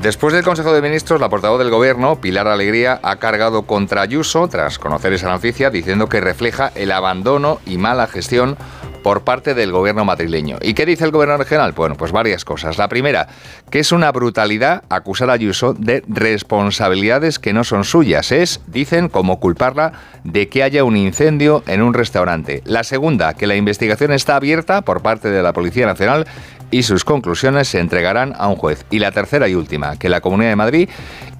Después 0.00 0.32
del 0.32 0.44
Consejo 0.44 0.72
de 0.72 0.80
Ministros, 0.80 1.20
la 1.20 1.28
portavoz 1.28 1.58
del 1.58 1.70
Gobierno, 1.70 2.20
Pilar 2.20 2.46
Alegría, 2.46 3.00
ha 3.02 3.16
cargado 3.16 3.62
contra 3.62 4.02
Ayuso, 4.02 4.46
tras 4.46 4.78
conocer 4.78 5.12
esa 5.12 5.28
noticia, 5.28 5.70
diciendo 5.70 6.08
que 6.08 6.20
refleja 6.20 6.70
el 6.76 6.92
abandono 6.92 7.58
y 7.66 7.78
mala 7.78 8.06
gestión 8.06 8.56
por 9.02 9.22
parte 9.22 9.54
del 9.54 9.72
gobierno 9.72 10.04
madrileño. 10.04 10.58
¿Y 10.60 10.74
qué 10.74 10.86
dice 10.86 11.04
el 11.04 11.10
gobierno 11.10 11.36
regional? 11.36 11.72
Bueno, 11.72 11.96
pues 11.96 12.12
varias 12.12 12.44
cosas. 12.44 12.78
La 12.78 12.88
primera, 12.88 13.28
que 13.70 13.80
es 13.80 13.92
una 13.92 14.12
brutalidad 14.12 14.82
acusar 14.88 15.30
a 15.30 15.34
Ayuso 15.34 15.74
de 15.74 16.02
responsabilidades 16.08 17.38
que 17.38 17.52
no 17.52 17.64
son 17.64 17.84
suyas. 17.84 18.32
Es, 18.32 18.60
dicen, 18.66 19.08
como 19.08 19.40
culparla 19.40 19.92
de 20.24 20.48
que 20.48 20.62
haya 20.62 20.84
un 20.84 20.96
incendio 20.96 21.62
en 21.66 21.82
un 21.82 21.94
restaurante. 21.94 22.62
La 22.64 22.84
segunda, 22.84 23.34
que 23.34 23.46
la 23.46 23.56
investigación 23.56 24.12
está 24.12 24.36
abierta 24.36 24.82
por 24.82 25.02
parte 25.02 25.30
de 25.30 25.42
la 25.42 25.52
Policía 25.52 25.86
Nacional 25.86 26.26
y 26.70 26.82
sus 26.82 27.04
conclusiones 27.04 27.68
se 27.68 27.80
entregarán 27.80 28.34
a 28.36 28.48
un 28.48 28.56
juez. 28.56 28.84
Y 28.90 28.98
la 28.98 29.12
tercera 29.12 29.48
y 29.48 29.54
última, 29.54 29.96
que 29.96 30.08
la 30.08 30.20
Comunidad 30.20 30.50
de 30.50 30.56
Madrid 30.56 30.88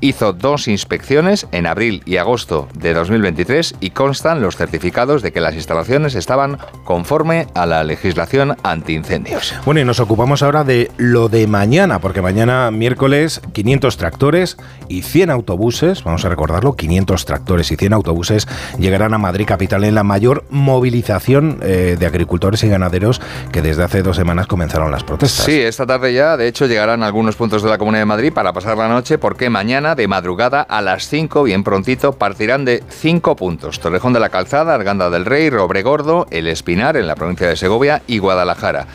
hizo 0.01 0.33
dos 0.33 0.69
inspecciones 0.69 1.47
en 1.53 1.67
abril 1.67 2.03
y 2.07 2.19
agosto 2.19 2.69
de 2.75 2.95
2023 2.95 3.77
y 3.81 3.91
constan 3.91 4.41
los 4.41 4.57
certificados 4.57 5.23
de 5.23 5.33
que 5.33 5.41
las 5.41 5.55
instalaciones 5.55 6.15
estaban 6.15 6.59
conforme 6.85 7.47
a 7.55 7.67
la 7.67 7.83
legislación 7.85 8.57
antiincendios. 8.63 9.55
Bueno, 9.65 9.81
y 9.81 9.85
nos 9.85 10.01
ocupamos 10.01 10.43
ahora 10.43 10.65
de 10.65 10.91
lo 10.97 11.29
de 11.29 11.47
mañana, 11.47 11.99
porque 11.99 12.23
mañana 12.23 12.71
miércoles 12.71 13.41
500 13.53 13.97
tractores 13.97 14.57
y 14.89 15.03
100 15.03 15.31
autobuses, 15.31 16.05
vamos 16.05 16.25
a 16.25 16.29
recordarlo, 16.29 16.77
500 16.77 17.25
tractores 17.25 17.71
y 17.73 17.77
100 17.77 17.93
autobuses 17.93 18.47
llegarán 18.79 19.15
a 19.15 19.19
Madrid 19.19 19.47
capital 19.47 19.85
en 19.85 19.95
la 19.95 20.05
mayor 20.05 20.45
movilización 20.51 21.59
eh, 21.63 21.97
de 21.99 22.07
agricultores 22.07 22.63
y 22.63 22.69
ganaderos 22.69 23.21
que 23.53 23.63
desde 23.63 23.85
hace 23.85 24.03
dos 24.03 24.17
semanas 24.17 24.47
comenzaron 24.47 24.91
las 24.91 25.03
protestas. 25.03 25.18
Sí, 25.27 25.61
esta 25.61 25.85
tarde 25.85 26.13
ya, 26.13 26.37
de 26.37 26.47
hecho, 26.47 26.67
llegarán 26.67 27.03
algunos 27.03 27.35
puntos 27.35 27.63
de 27.63 27.69
la 27.69 27.77
Comunidad 27.77 28.03
de 28.03 28.07
Madrid 28.07 28.33
para 28.33 28.53
pasar 28.53 28.79
la 28.79 28.87
noche, 28.87 29.19
porque 29.19 29.51
mañana, 29.51 29.97
de 29.97 30.07
madrugada, 30.07 30.63
a 30.63 30.81
las 30.81 31.09
5, 31.09 31.43
bien 31.43 31.65
prontito, 31.65 32.13
partirán 32.13 32.65
de 32.65 32.85
cinco 32.89 33.35
puntos. 33.35 33.81
Torrejón 33.81 34.13
de 34.13 34.21
la 34.21 34.29
Calzada, 34.29 34.75
Arganda 34.75 35.11
del 35.11 35.25
Rey, 35.25 35.51
Robregordo, 35.51 36.29
El 36.31 36.47
Espinar, 36.47 36.97
en 36.97 37.09
la 37.09 37.17
provincia 37.17 37.49
de 37.49 37.57
Segovia, 37.57 38.01
y 38.07 38.19
Guadalajara. 38.19 38.87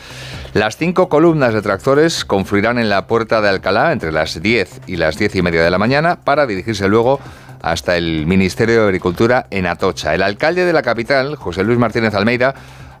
Las 0.54 0.78
cinco 0.78 1.10
columnas 1.10 1.52
de 1.52 1.60
tractores 1.60 2.24
confluirán 2.24 2.78
en 2.78 2.88
la 2.88 3.06
Puerta 3.06 3.42
de 3.42 3.50
Alcalá 3.50 3.92
entre 3.92 4.10
las 4.10 4.40
10 4.40 4.80
y 4.86 4.96
las 4.96 5.18
10 5.18 5.36
y 5.36 5.42
media 5.42 5.62
de 5.62 5.70
la 5.70 5.78
mañana 5.78 6.20
para 6.24 6.46
dirigirse 6.46 6.88
luego 6.88 7.20
hasta 7.60 7.96
el 7.96 8.26
Ministerio 8.26 8.80
de 8.80 8.84
Agricultura 8.84 9.46
en 9.50 9.66
Atocha. 9.66 10.14
El 10.14 10.22
alcalde 10.22 10.64
de 10.64 10.72
la 10.72 10.82
capital, 10.82 11.36
José 11.36 11.64
Luis 11.64 11.78
Martínez 11.78 12.14
Almeida, 12.14 12.54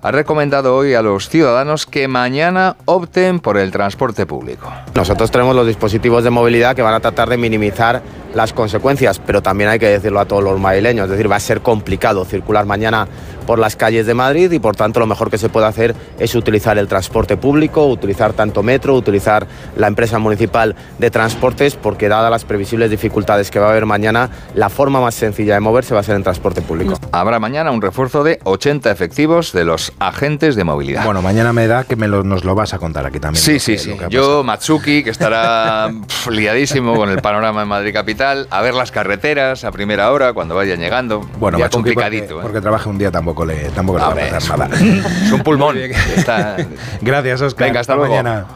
ha 0.04 0.10
recomendado 0.10 0.76
hoy 0.76 0.92
a 0.92 1.00
los 1.00 1.30
ciudadanos 1.30 1.86
que 1.86 2.08
mañana 2.08 2.76
opten 2.84 3.40
por 3.40 3.56
el 3.56 3.70
transporte 3.70 4.26
público. 4.26 4.70
Nosotros 4.94 5.30
tenemos 5.30 5.56
los 5.56 5.66
dispositivos 5.66 6.22
de 6.22 6.28
movilidad 6.28 6.76
que 6.76 6.82
van 6.82 6.92
a 6.92 7.00
tratar 7.00 7.30
de 7.30 7.38
minimizar 7.38 8.02
las 8.34 8.52
consecuencias, 8.52 9.18
pero 9.24 9.42
también 9.42 9.70
hay 9.70 9.78
que 9.78 9.88
decirlo 9.88 10.20
a 10.20 10.24
todos 10.26 10.42
los 10.42 10.58
madrileños, 10.60 11.04
es 11.04 11.10
decir, 11.12 11.30
va 11.30 11.36
a 11.36 11.40
ser 11.40 11.60
complicado 11.60 12.24
circular 12.24 12.66
mañana 12.66 13.06
por 13.46 13.58
las 13.58 13.76
calles 13.76 14.06
de 14.06 14.14
Madrid 14.14 14.50
y 14.52 14.58
por 14.58 14.74
tanto 14.74 15.00
lo 15.00 15.06
mejor 15.06 15.30
que 15.30 15.38
se 15.38 15.48
puede 15.50 15.66
hacer 15.66 15.94
es 16.18 16.34
utilizar 16.34 16.78
el 16.78 16.88
transporte 16.88 17.36
público, 17.36 17.86
utilizar 17.86 18.32
tanto 18.32 18.62
metro, 18.62 18.94
utilizar 18.94 19.46
la 19.76 19.86
empresa 19.86 20.18
municipal 20.18 20.74
de 20.98 21.10
transportes, 21.10 21.76
porque 21.76 22.08
dadas 22.08 22.30
las 22.30 22.44
previsibles 22.44 22.90
dificultades 22.90 23.50
que 23.50 23.58
va 23.58 23.66
a 23.66 23.70
haber 23.70 23.86
mañana, 23.86 24.30
la 24.54 24.68
forma 24.70 25.00
más 25.00 25.14
sencilla 25.14 25.54
de 25.54 25.60
moverse 25.60 25.94
va 25.94 26.00
a 26.00 26.02
ser 26.02 26.16
en 26.16 26.22
transporte 26.22 26.62
público. 26.62 26.98
Habrá 27.12 27.38
mañana 27.38 27.70
un 27.70 27.82
refuerzo 27.82 28.24
de 28.24 28.40
80 28.44 28.90
efectivos 28.90 29.52
de 29.52 29.64
los 29.64 29.92
agentes 29.98 30.56
de 30.56 30.64
movilidad. 30.64 31.04
Bueno, 31.04 31.20
mañana 31.22 31.52
me 31.52 31.66
da 31.66 31.84
que 31.84 31.96
me 31.96 32.08
lo- 32.08 32.24
nos 32.24 32.44
lo 32.44 32.54
vas 32.54 32.72
a 32.74 32.78
contar 32.78 33.04
aquí 33.06 33.20
también. 33.20 33.42
Sí, 33.44 33.58
sí, 33.60 33.72
que- 33.72 33.78
sí. 33.78 33.96
Yo, 34.08 34.42
Matsuki, 34.42 35.04
que 35.04 35.10
estará 35.10 35.90
liadísimo 36.30 36.96
con 36.96 37.10
el 37.10 37.20
panorama 37.20 37.62
en 37.62 37.68
Madrid 37.68 37.92
Capital. 37.92 38.23
Tal, 38.24 38.46
a 38.50 38.62
ver 38.62 38.72
las 38.72 38.90
carreteras 38.90 39.64
a 39.64 39.70
primera 39.70 40.10
hora 40.10 40.32
cuando 40.32 40.54
vayan 40.54 40.78
llegando. 40.80 41.20
Bueno, 41.38 41.58
ya 41.58 41.68
complicadito. 41.68 42.22
Porque, 42.26 42.38
¿eh? 42.38 42.42
porque 42.42 42.60
trabaje 42.62 42.88
un 42.88 42.96
día 42.96 43.10
tampoco 43.10 43.44
le, 43.44 43.68
tampoco 43.70 43.98
le 43.98 44.02
va 44.04 44.08
a 44.08 44.12
Hombre, 44.12 44.30
pasar 44.30 44.40
es 44.42 44.50
un- 44.50 44.58
nada. 45.02 45.24
Es 45.26 45.32
un 45.32 45.42
pulmón. 45.42 45.76
Está- 46.16 46.56
Gracias, 47.02 47.42
Oscar. 47.42 47.66
Venga, 47.68 47.80
hasta 47.80 47.94
luego. 47.96 48.14
mañana. 48.14 48.46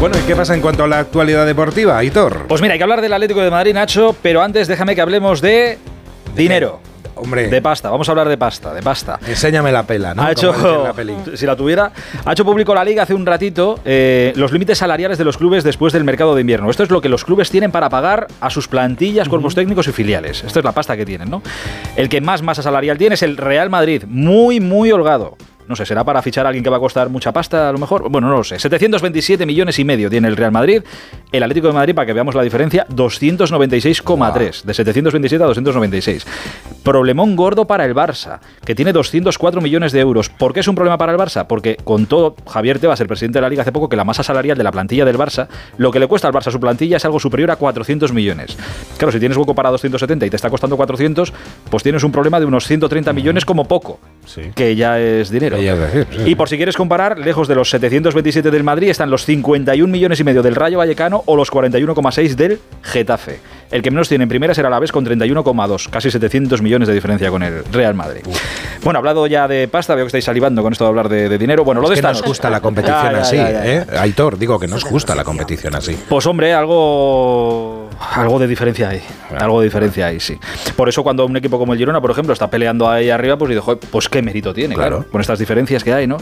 Bueno, 0.00 0.16
¿y 0.18 0.22
qué 0.26 0.36
pasa 0.36 0.54
en 0.54 0.60
cuanto 0.60 0.84
a 0.84 0.88
la 0.88 0.98
actualidad 0.98 1.46
deportiva, 1.46 1.98
Aitor? 1.98 2.46
Pues 2.46 2.60
mira, 2.60 2.74
hay 2.74 2.78
que 2.78 2.84
hablar 2.84 3.00
del 3.00 3.12
Atlético 3.12 3.40
de 3.40 3.50
Madrid, 3.50 3.74
Nacho, 3.74 4.14
pero 4.22 4.42
antes 4.42 4.68
déjame 4.68 4.94
que 4.94 5.00
hablemos 5.00 5.40
de 5.40 5.78
dinero. 6.36 6.80
Hombre. 7.14 7.48
De 7.48 7.62
pasta, 7.62 7.90
vamos 7.90 8.08
a 8.08 8.12
hablar 8.12 8.28
de 8.28 8.36
pasta, 8.36 8.74
de 8.74 8.82
pasta. 8.82 9.18
Enséñame 9.26 9.72
la 9.72 9.84
pela, 9.84 10.14
¿no? 10.14 10.22
Ha 10.22 10.32
hecho, 10.32 10.52
la 10.84 10.92
peli. 10.92 11.14
si 11.34 11.46
la 11.46 11.56
tuviera, 11.56 11.92
ha 12.24 12.32
hecho 12.32 12.44
público 12.44 12.74
la 12.74 12.84
liga 12.84 13.02
hace 13.02 13.14
un 13.14 13.24
ratito 13.24 13.80
eh, 13.84 14.32
los 14.36 14.52
límites 14.52 14.78
salariales 14.78 15.18
de 15.18 15.24
los 15.24 15.36
clubes 15.36 15.64
después 15.64 15.92
del 15.92 16.04
mercado 16.04 16.34
de 16.34 16.40
invierno. 16.40 16.70
Esto 16.70 16.82
es 16.82 16.90
lo 16.90 17.00
que 17.00 17.08
los 17.08 17.24
clubes 17.24 17.50
tienen 17.50 17.70
para 17.70 17.88
pagar 17.88 18.26
a 18.40 18.50
sus 18.50 18.68
plantillas, 18.68 19.28
cuerpos 19.28 19.54
técnicos 19.54 19.88
y 19.88 19.92
filiales. 19.92 20.44
Esto 20.44 20.58
es 20.58 20.64
la 20.64 20.72
pasta 20.72 20.96
que 20.96 21.06
tienen, 21.06 21.30
¿no? 21.30 21.42
El 21.96 22.08
que 22.08 22.20
más 22.20 22.42
masa 22.42 22.62
salarial 22.62 22.98
tiene 22.98 23.14
es 23.14 23.22
el 23.22 23.36
Real 23.36 23.70
Madrid, 23.70 24.04
muy, 24.08 24.60
muy 24.60 24.90
holgado. 24.92 25.36
No 25.68 25.76
sé, 25.76 25.84
será 25.84 26.04
para 26.04 26.22
fichar 26.22 26.46
a 26.46 26.50
alguien 26.50 26.62
que 26.62 26.70
va 26.70 26.76
a 26.76 26.80
costar 26.80 27.08
mucha 27.08 27.32
pasta 27.32 27.68
a 27.68 27.72
lo 27.72 27.78
mejor. 27.78 28.08
Bueno, 28.08 28.28
no 28.28 28.36
lo 28.36 28.44
sé. 28.44 28.58
727 28.58 29.46
millones 29.46 29.78
y 29.78 29.84
medio 29.84 30.08
tiene 30.08 30.28
el 30.28 30.36
Real 30.36 30.52
Madrid. 30.52 30.82
El 31.32 31.42
Atlético 31.42 31.68
de 31.68 31.72
Madrid, 31.72 31.94
para 31.94 32.06
que 32.06 32.12
veamos 32.12 32.34
la 32.34 32.42
diferencia, 32.42 32.86
296,3. 32.88 34.62
De 34.62 34.74
727 34.74 35.42
a 35.42 35.46
296. 35.46 36.26
Problemón 36.82 37.34
gordo 37.36 37.66
para 37.66 37.84
el 37.84 37.94
Barça, 37.94 38.38
que 38.64 38.74
tiene 38.74 38.92
204 38.92 39.60
millones 39.60 39.92
de 39.92 40.00
euros. 40.00 40.28
¿Por 40.28 40.52
qué 40.52 40.60
es 40.60 40.68
un 40.68 40.74
problema 40.74 40.98
para 40.98 41.12
el 41.12 41.18
Barça? 41.18 41.46
Porque 41.46 41.76
con 41.82 42.06
todo, 42.06 42.36
Javier 42.46 42.78
Tebas, 42.78 43.00
el 43.00 43.08
presidente 43.08 43.38
de 43.38 43.42
la 43.42 43.48
Liga, 43.48 43.62
hace 43.62 43.72
poco 43.72 43.88
que 43.88 43.96
la 43.96 44.04
masa 44.04 44.22
salarial 44.22 44.56
de 44.56 44.64
la 44.64 44.70
plantilla 44.70 45.04
del 45.04 45.18
Barça, 45.18 45.48
lo 45.78 45.90
que 45.90 45.98
le 45.98 46.06
cuesta 46.06 46.28
al 46.28 46.34
Barça 46.34 46.52
su 46.52 46.60
plantilla 46.60 46.96
es 46.98 47.04
algo 47.04 47.18
superior 47.18 47.50
a 47.50 47.56
400 47.56 48.12
millones. 48.12 48.56
Claro, 48.98 49.12
si 49.12 49.18
tienes 49.18 49.36
hueco 49.36 49.54
para 49.54 49.70
270 49.70 50.26
y 50.26 50.30
te 50.30 50.36
está 50.36 50.48
costando 50.48 50.76
400, 50.76 51.32
pues 51.70 51.82
tienes 51.82 52.04
un 52.04 52.12
problema 52.12 52.38
de 52.38 52.46
unos 52.46 52.66
130 52.66 53.12
millones 53.12 53.44
como 53.44 53.66
poco, 53.66 53.98
que 54.54 54.76
ya 54.76 55.00
es 55.00 55.30
dinero. 55.30 55.55
Y 56.24 56.34
por 56.34 56.48
si 56.48 56.56
quieres 56.56 56.76
comparar, 56.76 57.18
lejos 57.18 57.48
de 57.48 57.54
los 57.54 57.70
727 57.70 58.50
del 58.50 58.62
Madrid 58.62 58.88
están 58.88 59.10
los 59.10 59.24
51 59.24 59.90
millones 59.90 60.20
y 60.20 60.24
medio 60.24 60.42
del 60.42 60.54
Rayo 60.54 60.78
Vallecano 60.78 61.22
o 61.26 61.36
los 61.36 61.50
41,6 61.50 62.34
del 62.34 62.60
Getafe. 62.82 63.40
El 63.70 63.82
que 63.82 63.90
menos 63.90 64.08
tiene 64.08 64.22
en 64.24 64.28
primera 64.28 64.54
será 64.54 64.70
la 64.70 64.78
vez 64.78 64.92
con 64.92 65.04
31,2, 65.04 65.88
casi 65.90 66.10
700 66.10 66.62
millones 66.62 66.88
de 66.88 66.94
diferencia 66.94 67.30
con 67.30 67.42
el 67.42 67.64
Real 67.72 67.94
Madrid. 67.94 68.20
Bueno, 68.84 68.98
hablado 68.98 69.26
ya 69.26 69.48
de 69.48 69.66
pasta, 69.68 69.94
veo 69.94 70.04
que 70.04 70.08
estáis 70.08 70.24
salivando 70.24 70.62
con 70.62 70.72
esto 70.72 70.84
de 70.84 70.88
hablar 70.88 71.08
de, 71.08 71.28
de 71.28 71.38
dinero. 71.38 71.64
Bueno, 71.64 71.80
lo 71.80 71.86
Es 71.86 71.90
de 71.90 71.94
que 71.94 71.98
esta 71.98 72.08
nos 72.10 72.18
noche. 72.18 72.28
gusta 72.28 72.50
la 72.50 72.60
competición 72.60 73.12
Ya, 73.12 73.20
así, 73.20 73.36
ya, 73.36 73.50
ya. 73.50 73.66
¿eh? 73.66 73.86
Aitor, 73.98 74.38
digo 74.38 74.58
que 74.60 74.68
nos 74.68 74.84
gusta 74.84 75.14
la 75.14 75.24
competición 75.24 75.74
así. 75.74 75.98
Pues 76.08 76.26
hombre, 76.26 76.54
algo, 76.54 77.88
algo 78.14 78.38
de 78.38 78.46
diferencia 78.46 78.88
hay. 78.90 79.02
Algo 79.36 79.60
de 79.60 79.66
diferencia 79.66 80.06
hay, 80.06 80.20
sí. 80.20 80.38
Por 80.76 80.88
eso 80.88 81.02
cuando 81.02 81.26
un 81.26 81.36
equipo 81.36 81.58
como 81.58 81.72
el 81.72 81.78
Girona, 81.78 82.00
por 82.00 82.10
ejemplo, 82.12 82.32
está 82.32 82.48
peleando 82.48 82.88
ahí 82.88 83.10
arriba, 83.10 83.36
pues 83.36 83.48
digo, 83.50 83.62
"Joder, 83.62 83.80
pues 83.90 84.08
qué 84.08 84.22
mérito 84.22 84.54
tiene, 84.54 84.74
claro. 84.76 85.04
con 85.10 85.20
estas 85.20 85.38
diferencias 85.38 85.82
que 85.82 85.92
hay, 85.92 86.06
¿no? 86.06 86.18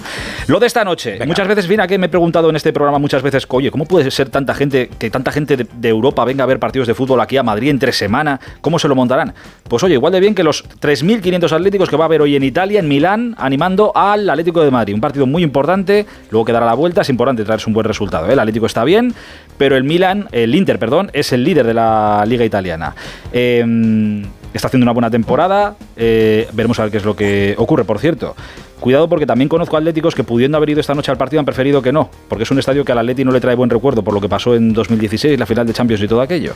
Lo 0.47 0.59
de 0.61 0.67
esta 0.67 0.85
noche. 0.85 1.19
Muchas 1.27 1.47
veces, 1.47 1.69
mira 1.69 1.87
que 1.87 1.99
me 1.99 2.07
he 2.07 2.09
preguntado 2.09 2.49
en 2.51 2.57
este 2.57 2.73
programa 2.73 2.99
muchas 2.99 3.23
veces, 3.23 3.47
oye, 3.51 3.71
¿cómo 3.71 3.85
puede 3.85 4.11
ser 4.11 4.31
tanta 4.31 4.55
gente, 4.55 4.89
que 4.99 5.11
tanta 5.11 5.31
gente 5.33 5.57
de, 5.57 5.67
de 5.75 5.89
Europa 5.89 6.25
venga 6.25 6.45
a 6.45 6.47
ver 6.47 6.59
partidos 6.59 6.89
de 6.89 6.95
fútbol 6.95 7.21
aquí 7.21 7.34
a 7.41 7.43
Madrid 7.43 7.71
entre 7.71 7.93
semana? 7.93 8.41
¿Cómo 8.61 8.79
se 8.79 8.89
lo 8.89 8.95
montarán? 8.95 9.35
Pues 9.69 9.83
oye, 9.83 9.95
igual 9.95 10.13
de 10.13 10.21
bien 10.21 10.35
que 10.35 10.43
los 10.43 10.65
3.500 10.81 11.53
atléticos 11.53 11.89
que 11.89 11.97
va 11.97 12.05
a 12.05 12.07
haber 12.07 12.23
hoy 12.23 12.37
en 12.37 12.43
Italia, 12.43 12.81
en 12.81 12.89
Milán, 12.89 13.35
animando 13.39 13.93
al 13.95 14.29
Atlético 14.29 14.63
de 14.63 14.71
Madrid. 14.71 14.95
Un 14.95 15.01
partido 15.01 15.27
muy 15.27 15.43
importante, 15.43 16.07
luego 16.31 16.45
que 16.45 16.53
dará 16.53 16.67
la 16.67 16.75
vuelta, 16.75 17.03
es 17.03 17.09
importante 17.09 17.45
traerse 17.45 17.69
un 17.69 17.75
buen 17.75 17.85
resultado. 17.85 18.29
¿eh? 18.29 18.33
El 18.33 18.39
Atlético 18.39 18.67
está 18.67 18.85
bien, 18.85 19.15
pero 19.59 19.77
el 19.77 19.85
Milan, 19.85 20.29
el 20.33 20.55
Inter, 20.55 20.79
perdón, 20.79 21.11
es 21.13 21.33
el 21.33 21.45
líder 21.45 21.67
de 21.67 21.75
la 21.75 22.25
liga 22.27 22.45
italiana. 22.45 22.95
Eh, 23.33 23.65
está 24.55 24.69
haciendo 24.69 24.85
una 24.85 24.93
buena 24.93 25.11
temporada, 25.11 25.77
eh, 25.97 26.49
veremos 26.53 26.79
a 26.79 26.85
ver 26.85 26.93
qué 26.93 26.99
es 26.99 27.05
lo 27.05 27.17
que 27.17 27.55
ocurre, 27.59 27.85
por 27.85 27.99
cierto. 27.99 28.37
Cuidado 28.85 29.09
porque 29.09 29.25
también 29.25 29.49
conozco 29.49 29.79
atléticos 29.79 30.15
que 30.15 30.25
pudiendo 30.25 30.59
haber 30.59 30.69
ido 30.69 30.81
esta 30.81 30.95
noche 30.95 31.11
al 31.11 31.17
partido 31.17 31.41
han 31.41 31.47
preferido 31.47 31.81
que 31.81 31.91
no, 31.91 32.11
porque 32.29 32.43
es 32.43 32.51
un 32.51 32.59
estadio 32.59 32.85
que 32.85 32.93
al 32.93 32.99
Atleti 32.99 33.25
no 33.25 33.31
le 33.33 33.41
trae 33.41 33.55
buen 33.55 33.71
recuerdo 33.71 34.05
por 34.05 34.13
lo 34.13 34.21
que 34.21 34.29
pasó 34.29 34.55
en 34.55 34.75
2016, 34.75 35.39
la 35.39 35.47
final 35.47 35.67
de 35.67 35.73
Champions 35.73 36.03
y 36.03 36.07
todo 36.07 36.21
aquello. 36.21 36.53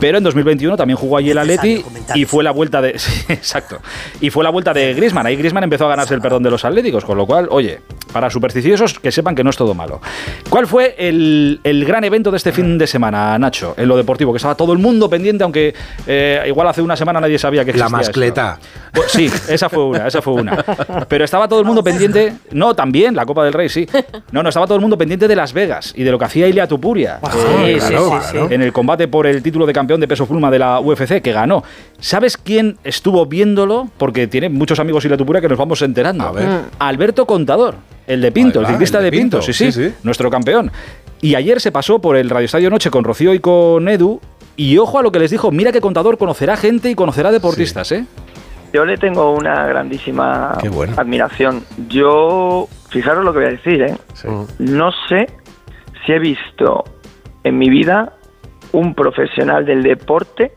Pero 0.00 0.18
en 0.18 0.24
2021 0.24 0.76
también 0.76 0.96
jugó 0.96 1.18
allí 1.18 1.30
el 1.30 1.38
Atleti 1.38 1.84
y 2.16 2.24
fue 2.24 2.42
la 2.42 2.50
vuelta 2.50 2.82
de 2.82 2.98
sí, 2.98 3.12
exacto. 3.28 3.78
Y 4.20 4.30
fue 4.30 4.42
la 4.42 4.50
vuelta 4.50 4.74
de 4.74 4.92
Griezmann, 4.92 5.24
ahí 5.26 5.36
Griezmann 5.36 5.62
empezó 5.62 5.86
a 5.86 5.90
ganarse 5.90 6.14
el 6.14 6.20
perdón 6.20 6.42
de 6.42 6.50
los 6.50 6.64
atléticos, 6.64 7.04
con 7.04 7.16
lo 7.16 7.26
cual, 7.26 7.46
oye, 7.48 7.78
para 8.12 8.28
supersticiosos 8.28 8.98
que 8.98 9.12
sepan 9.12 9.36
que 9.36 9.44
no 9.44 9.50
es 9.50 9.56
todo 9.56 9.72
malo. 9.72 10.00
¿Cuál 10.50 10.66
fue 10.66 10.96
el, 10.98 11.60
el 11.62 11.84
gran 11.84 12.02
evento 12.02 12.32
de 12.32 12.38
este 12.38 12.50
fin 12.50 12.76
de 12.76 12.88
semana, 12.88 13.38
Nacho, 13.38 13.74
en 13.76 13.86
lo 13.86 13.96
deportivo? 13.96 14.32
Que 14.32 14.38
estaba 14.38 14.56
todo 14.56 14.72
el 14.72 14.80
mundo 14.80 15.08
pendiente, 15.08 15.44
aunque 15.44 15.72
eh, 16.08 16.42
igual 16.48 16.66
hace 16.66 16.82
una 16.82 16.96
semana 16.96 17.20
nadie 17.20 17.38
sabía 17.38 17.64
que 17.64 17.70
La 17.72 17.84
existía 17.84 18.00
esto. 18.00 18.08
mascleta. 18.08 18.58
Pues 18.92 19.12
sí, 19.12 19.30
esa 19.48 19.68
fue 19.68 19.84
una, 19.84 20.08
esa 20.08 20.20
fue 20.20 20.32
una. 20.32 20.56
Pero 21.08 21.24
estaba 21.24 21.46
todo 21.46 21.60
el 21.60 21.67
mundo 21.68 21.84
pendiente. 21.84 22.34
No, 22.50 22.74
también, 22.74 23.14
la 23.14 23.24
Copa 23.24 23.44
del 23.44 23.52
Rey, 23.52 23.68
sí. 23.68 23.86
No, 24.32 24.42
no, 24.42 24.48
estaba 24.48 24.66
todo 24.66 24.76
el 24.76 24.80
mundo 24.80 24.98
pendiente 24.98 25.28
de 25.28 25.36
Las 25.36 25.52
Vegas 25.52 25.92
y 25.96 26.02
de 26.02 26.10
lo 26.10 26.18
que 26.18 26.24
hacía 26.24 26.48
Ilia 26.48 26.66
Tupuria. 26.66 27.20
sí, 27.30 27.80
sí, 27.80 27.94
sí, 27.94 28.14
sí. 28.32 28.38
En 28.50 28.62
el 28.62 28.72
combate 28.72 29.08
por 29.08 29.26
el 29.26 29.42
título 29.42 29.66
de 29.66 29.72
campeón 29.72 30.00
de 30.00 30.08
peso 30.08 30.26
pluma 30.26 30.50
de 30.50 30.58
la 30.58 30.80
UFC, 30.80 31.22
que 31.22 31.32
ganó. 31.32 31.62
¿Sabes 31.98 32.36
quién 32.36 32.76
estuvo 32.84 33.24
viéndolo? 33.26 33.88
Porque 33.96 34.26
tiene 34.26 34.48
muchos 34.48 34.78
amigos 34.78 35.04
Ilia 35.04 35.16
Tupuria 35.16 35.40
que 35.40 35.48
nos 35.48 35.58
vamos 35.58 35.80
enterando. 35.82 36.24
A 36.24 36.32
ver. 36.32 36.48
Alberto 36.78 37.26
Contador, 37.26 37.76
el 38.06 38.20
de 38.20 38.32
Pinto, 38.32 38.60
el 38.60 38.66
ciclista 38.66 38.98
el 38.98 39.04
de 39.04 39.10
de 39.10 39.16
Pinto, 39.16 39.38
Pinto, 39.38 39.52
sí, 39.52 39.52
sí, 39.52 39.72
sí, 39.72 39.88
sí. 39.88 39.94
nuestro 40.02 40.30
campeón. 40.30 40.70
Y 41.20 41.34
ayer 41.34 41.60
se 41.60 41.72
pasó 41.72 41.98
por 41.98 42.16
el 42.16 42.30
Radio 42.30 42.46
Estadio 42.46 42.70
Noche 42.70 42.90
con 42.90 43.04
Rocío 43.04 43.34
y 43.34 43.40
con 43.40 43.88
Edu. 43.88 44.20
Y 44.56 44.76
ojo 44.78 44.98
a 44.98 45.02
lo 45.02 45.12
que 45.12 45.20
les 45.20 45.30
dijo, 45.30 45.52
mira 45.52 45.70
que 45.70 45.80
Contador 45.80 46.18
conocerá 46.18 46.56
gente 46.56 46.90
y 46.90 46.96
conocerá 46.96 47.30
deportistas, 47.30 47.92
¿eh? 47.92 48.04
Yo 48.72 48.84
le 48.84 48.96
tengo 48.98 49.32
una 49.32 49.66
grandísima 49.66 50.58
bueno. 50.70 50.94
admiración. 50.96 51.64
Yo, 51.88 52.68
fijaros 52.90 53.24
lo 53.24 53.32
que 53.32 53.38
voy 53.38 53.48
a 53.48 53.50
decir, 53.52 53.82
¿eh? 53.82 53.96
No 54.58 54.90
sé 55.08 55.26
si 56.04 56.12
he 56.12 56.18
visto 56.18 56.84
en 57.44 57.58
mi 57.58 57.70
vida 57.70 58.12
un 58.72 58.94
profesional 58.94 59.64
del 59.64 59.82
deporte 59.82 60.52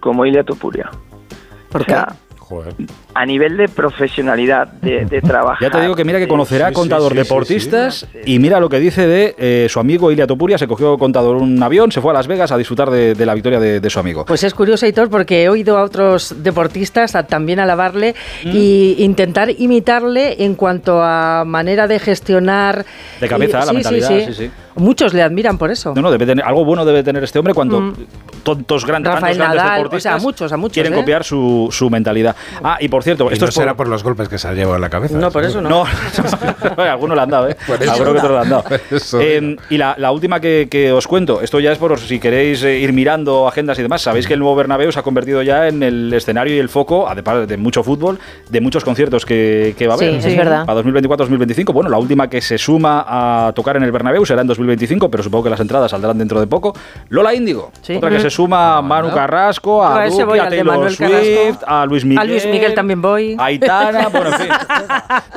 como 0.00 0.24
Ilia 0.24 0.44
Topuria. 0.44 0.90
¿Por 1.70 1.82
o 1.82 1.84
sea, 1.84 2.08
a 3.14 3.26
nivel 3.26 3.56
de 3.56 3.68
profesionalidad, 3.68 4.68
de, 4.68 5.04
de 5.04 5.20
trabajar. 5.20 5.58
Ya 5.60 5.70
te 5.70 5.80
digo 5.80 5.94
que 5.94 6.04
mira 6.04 6.18
que 6.18 6.28
conocerá 6.28 6.68
sí, 6.68 6.74
contador 6.74 7.12
sí, 7.12 7.18
sí, 7.18 7.22
deportistas 7.22 8.06
y 8.24 8.38
mira 8.38 8.58
lo 8.60 8.68
que 8.68 8.78
dice 8.80 9.06
de 9.06 9.34
eh, 9.38 9.66
su 9.68 9.80
amigo 9.80 10.10
Ilia 10.10 10.26
Topuria, 10.26 10.58
se 10.58 10.66
cogió 10.66 10.96
contador 10.98 11.36
un 11.36 11.62
avión, 11.62 11.92
se 11.92 12.00
fue 12.00 12.10
a 12.10 12.14
Las 12.14 12.26
Vegas 12.26 12.52
a 12.52 12.56
disfrutar 12.58 12.90
de, 12.90 13.14
de 13.14 13.26
la 13.26 13.34
victoria 13.34 13.60
de, 13.60 13.80
de 13.80 13.90
su 13.90 13.98
amigo. 14.00 14.24
Pues 14.24 14.44
es 14.44 14.54
curioso, 14.54 14.86
Aitor, 14.86 15.08
porque 15.10 15.42
he 15.44 15.48
oído 15.48 15.78
a 15.78 15.82
otros 15.82 16.34
deportistas 16.42 17.14
a 17.14 17.24
también 17.24 17.60
alabarle 17.60 18.14
Mm. 18.44 18.50
y 18.54 18.96
intentar 18.98 19.50
imitarle 19.50 20.42
en 20.44 20.54
cuanto 20.54 21.02
a 21.02 21.44
manera 21.46 21.86
de 21.86 21.98
gestionar. 21.98 22.84
De 23.20 23.28
cabeza, 23.28 23.58
y- 23.58 23.60
la 23.60 23.66
sí, 23.66 23.74
mentalidad, 23.74 24.08
sí, 24.08 24.24
sí, 24.26 24.34
sí. 24.34 24.50
Muchos 24.74 25.12
le 25.12 25.22
admiran 25.22 25.58
por 25.58 25.70
eso. 25.70 25.92
No, 25.94 26.00
no, 26.02 26.10
debe 26.10 26.24
tener, 26.26 26.44
algo 26.44 26.64
bueno 26.64 26.84
debe 26.84 27.02
tener 27.02 27.22
este 27.24 27.38
hombre 27.38 27.52
cuando 27.54 27.80
Mm. 27.80 27.94
tontos 28.42 28.86
grandes, 28.86 29.12
Rafael 29.12 29.36
tantos 29.36 29.54
grandes 29.54 29.62
Nadal, 29.64 29.82
deportistas 29.82 30.14
o 30.14 30.18
sea, 30.18 30.22
muchos, 30.24 30.52
a 30.52 30.56
muchos, 30.56 30.74
quieren 30.74 30.92
¿eh? 30.94 30.96
copiar 30.96 31.24
su, 31.24 31.68
su 31.70 31.90
mentalidad. 31.90 32.34
Ah, 32.62 32.76
y 32.80 32.88
por 32.88 33.02
cierto, 33.02 33.28
Y 33.30 33.34
esto 33.34 33.46
no 33.46 33.48
es 33.48 33.54
por- 33.54 33.62
será 33.62 33.74
por 33.74 33.88
los 33.88 34.02
golpes 34.02 34.28
que 34.28 34.38
se 34.38 34.48
ha 34.48 34.52
llevado 34.52 34.76
en 34.76 34.80
la 34.82 34.90
cabeza. 34.90 35.16
No, 35.18 35.30
por 35.30 35.44
eso 35.44 35.60
no. 35.60 35.68
No, 35.68 35.84
algunos 36.82 37.16
le 37.16 37.22
han 37.22 37.30
dado, 37.30 37.48
¿eh? 37.48 37.56
Por 37.66 37.82
eso. 37.82 37.92
Alguno 37.92 38.12
que 38.12 38.18
otro 38.18 38.32
le 38.34 38.38
han 38.40 38.50
dado. 38.50 38.62
Por 38.68 38.80
eso. 38.90 39.20
Eh, 39.20 39.56
y 39.70 39.76
la, 39.78 39.94
la 39.98 40.10
última 40.12 40.40
que, 40.40 40.68
que 40.70 40.92
os 40.92 41.06
cuento, 41.06 41.40
esto 41.40 41.60
ya 41.60 41.72
es 41.72 41.78
por 41.78 41.98
si 41.98 42.18
queréis 42.20 42.62
eh, 42.62 42.78
ir 42.78 42.92
mirando 42.92 43.46
agendas 43.48 43.78
y 43.78 43.82
demás. 43.82 44.02
Sabéis 44.02 44.26
que 44.26 44.34
el 44.34 44.40
nuevo 44.40 44.54
Bernabéu 44.56 44.90
se 44.92 44.98
ha 44.98 45.02
convertido 45.02 45.42
ya 45.42 45.68
en 45.68 45.82
el 45.82 46.12
escenario 46.12 46.54
y 46.54 46.58
el 46.58 46.68
foco, 46.68 47.08
además 47.08 47.46
de 47.48 47.56
mucho 47.56 47.82
fútbol, 47.82 48.18
de 48.48 48.60
muchos 48.60 48.84
conciertos 48.84 49.24
que, 49.26 49.74
que 49.78 49.86
va 49.86 49.94
a 49.94 49.98
Sí, 49.98 50.04
haber. 50.06 50.16
es 50.26 50.36
verdad. 50.36 50.66
Para 50.66 50.80
2024-2025. 50.82 51.72
Bueno, 51.72 51.90
la 51.90 51.98
última 51.98 52.28
que 52.28 52.40
se 52.40 52.58
suma 52.58 53.04
a 53.06 53.52
tocar 53.52 53.76
en 53.76 53.82
el 53.82 53.92
Bernabéu 53.92 54.24
será 54.24 54.40
en 54.42 54.46
2025, 54.46 55.10
pero 55.10 55.22
supongo 55.22 55.44
que 55.44 55.50
las 55.50 55.60
entradas 55.60 55.90
saldrán 55.90 56.18
dentro 56.18 56.40
de 56.40 56.46
poco. 56.46 56.74
Lola 57.08 57.34
Índigo, 57.34 57.72
Sí. 57.82 57.96
otra 57.96 58.10
que 58.10 58.20
se 58.20 58.30
suma 58.30 58.78
a 58.78 58.82
Manu 58.82 59.10
Carrasco, 59.12 59.84
a, 59.84 60.08
Yo 60.08 60.32
a 60.32 60.48
Taylor 60.48 60.90
Swift, 60.90 60.98
Carrasco. 61.10 61.64
a 61.66 61.86
Luis 61.86 62.04
Miguel. 62.04 62.26
Luis 62.32 62.46
Miguel 62.46 62.74
también 62.74 63.00
voy. 63.00 63.36
Aitana, 63.38 64.08
bueno, 64.12 64.28
en 64.28 64.34
fin. 64.34 64.48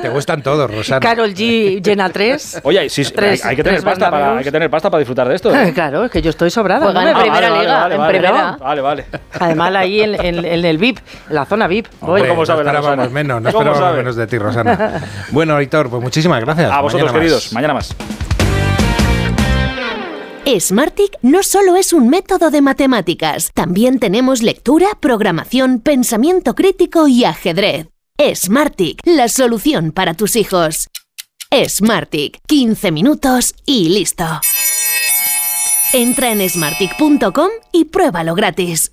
Te 0.02 0.08
gustan 0.08 0.42
todos, 0.42 0.70
Rosana. 0.70 1.00
Carol 1.00 1.30
G 1.34 1.80
llena 1.82 2.08
tres. 2.10 2.60
Oye, 2.64 2.88
sí, 2.88 3.04
sí, 3.04 3.12
Tres- 3.14 3.44
hay, 3.44 3.50
hay 3.50 3.56
que 3.56 3.62
tener 3.62 3.80
tres 3.80 3.84
pasta 3.92 4.10
para, 4.10 4.38
hay 4.38 4.44
que 4.44 4.52
tener 4.52 4.70
pasta 4.70 4.90
para 4.90 4.98
disfrutar 4.98 5.28
de 5.28 5.34
esto. 5.36 5.54
¿eh? 5.54 5.72
Claro, 5.74 6.04
es 6.04 6.10
que 6.10 6.22
yo 6.22 6.30
estoy 6.30 6.50
sobrada. 6.50 6.84
Juegan 6.84 7.04
¿no? 7.04 7.10
en 7.10 7.16
Me- 7.16 7.22
primera 7.22 7.50
vale, 7.50 7.62
liga, 7.62 7.78
vale, 7.80 7.94
en 7.94 8.00
vale, 8.00 8.12
primera. 8.18 8.56
Vale, 8.58 8.80
vale. 8.80 9.04
Además, 9.38 9.74
ahí 9.74 10.00
en, 10.00 10.14
en- 10.24 10.44
en 10.44 10.64
el 10.64 10.78
VIP, 10.78 10.98
en 11.28 11.34
la 11.34 11.44
zona 11.44 11.66
VIP. 11.66 11.86
voy. 12.00 12.20
Hombre, 12.20 12.28
¿Cómo 12.30 12.42
no 12.42 12.46
sabe 12.46 12.64
la 12.64 12.70
esperábamos 12.70 12.96
Rosana? 13.04 13.14
menos, 13.14 13.42
no 13.42 13.52
¿Cómo 13.52 13.62
esperábamos 13.64 13.96
menos 13.98 14.16
de 14.16 14.26
ti, 14.26 14.38
Rosana. 14.38 15.00
bueno, 15.30 15.56
Aitor, 15.56 15.90
pues 15.90 16.02
muchísimas 16.02 16.40
gracias. 16.40 16.70
A 16.70 16.80
vosotros, 16.80 17.12
Mañana 17.12 17.12
más. 17.12 17.20
queridos. 17.20 17.52
Mañana 17.52 17.74
más. 17.74 18.25
Smartick 20.48 21.18
no 21.22 21.42
solo 21.42 21.74
es 21.74 21.92
un 21.92 22.08
método 22.08 22.52
de 22.52 22.62
matemáticas, 22.62 23.50
también 23.52 23.98
tenemos 23.98 24.42
lectura, 24.42 24.86
programación, 25.00 25.80
pensamiento 25.80 26.54
crítico 26.54 27.08
y 27.08 27.24
ajedrez. 27.24 27.88
Smartick, 28.32 29.00
la 29.04 29.28
solución 29.28 29.90
para 29.90 30.14
tus 30.14 30.36
hijos. 30.36 30.88
Smartick, 31.52 32.38
15 32.46 32.92
minutos 32.92 33.54
y 33.66 33.88
listo. 33.88 34.24
Entra 35.96 36.30
en 36.30 36.46
smartick.com 36.46 37.48
y 37.72 37.86
pruébalo 37.86 38.34
gratis. 38.34 38.92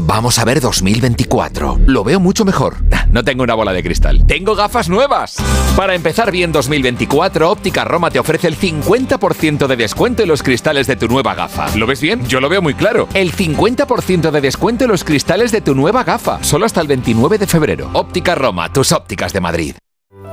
Vamos 0.00 0.40
a 0.40 0.44
ver 0.44 0.60
2024. 0.60 1.78
Lo 1.86 2.02
veo 2.02 2.18
mucho 2.18 2.44
mejor. 2.44 2.78
No 3.12 3.22
tengo 3.22 3.44
una 3.44 3.54
bola 3.54 3.72
de 3.72 3.84
cristal. 3.84 4.26
Tengo 4.26 4.56
gafas 4.56 4.88
nuevas. 4.88 5.36
Para 5.76 5.94
empezar 5.94 6.32
bien 6.32 6.50
2024, 6.50 7.48
Óptica 7.48 7.84
Roma 7.84 8.10
te 8.10 8.18
ofrece 8.18 8.48
el 8.48 8.58
50% 8.58 9.68
de 9.68 9.76
descuento 9.76 10.24
en 10.24 10.30
los 10.30 10.42
cristales 10.42 10.88
de 10.88 10.96
tu 10.96 11.06
nueva 11.06 11.36
gafa. 11.36 11.68
¿Lo 11.76 11.86
ves 11.86 12.00
bien? 12.00 12.26
Yo 12.26 12.40
lo 12.40 12.48
veo 12.48 12.60
muy 12.60 12.74
claro. 12.74 13.06
El 13.14 13.32
50% 13.32 14.32
de 14.32 14.40
descuento 14.40 14.82
en 14.82 14.90
los 14.90 15.04
cristales 15.04 15.52
de 15.52 15.60
tu 15.60 15.76
nueva 15.76 16.02
gafa. 16.02 16.42
Solo 16.42 16.66
hasta 16.66 16.80
el 16.80 16.88
29 16.88 17.38
de 17.38 17.46
febrero. 17.46 17.88
Óptica 17.92 18.34
Roma, 18.34 18.72
tus 18.72 18.90
ópticas 18.90 19.32
de 19.32 19.40
Madrid. 19.40 19.76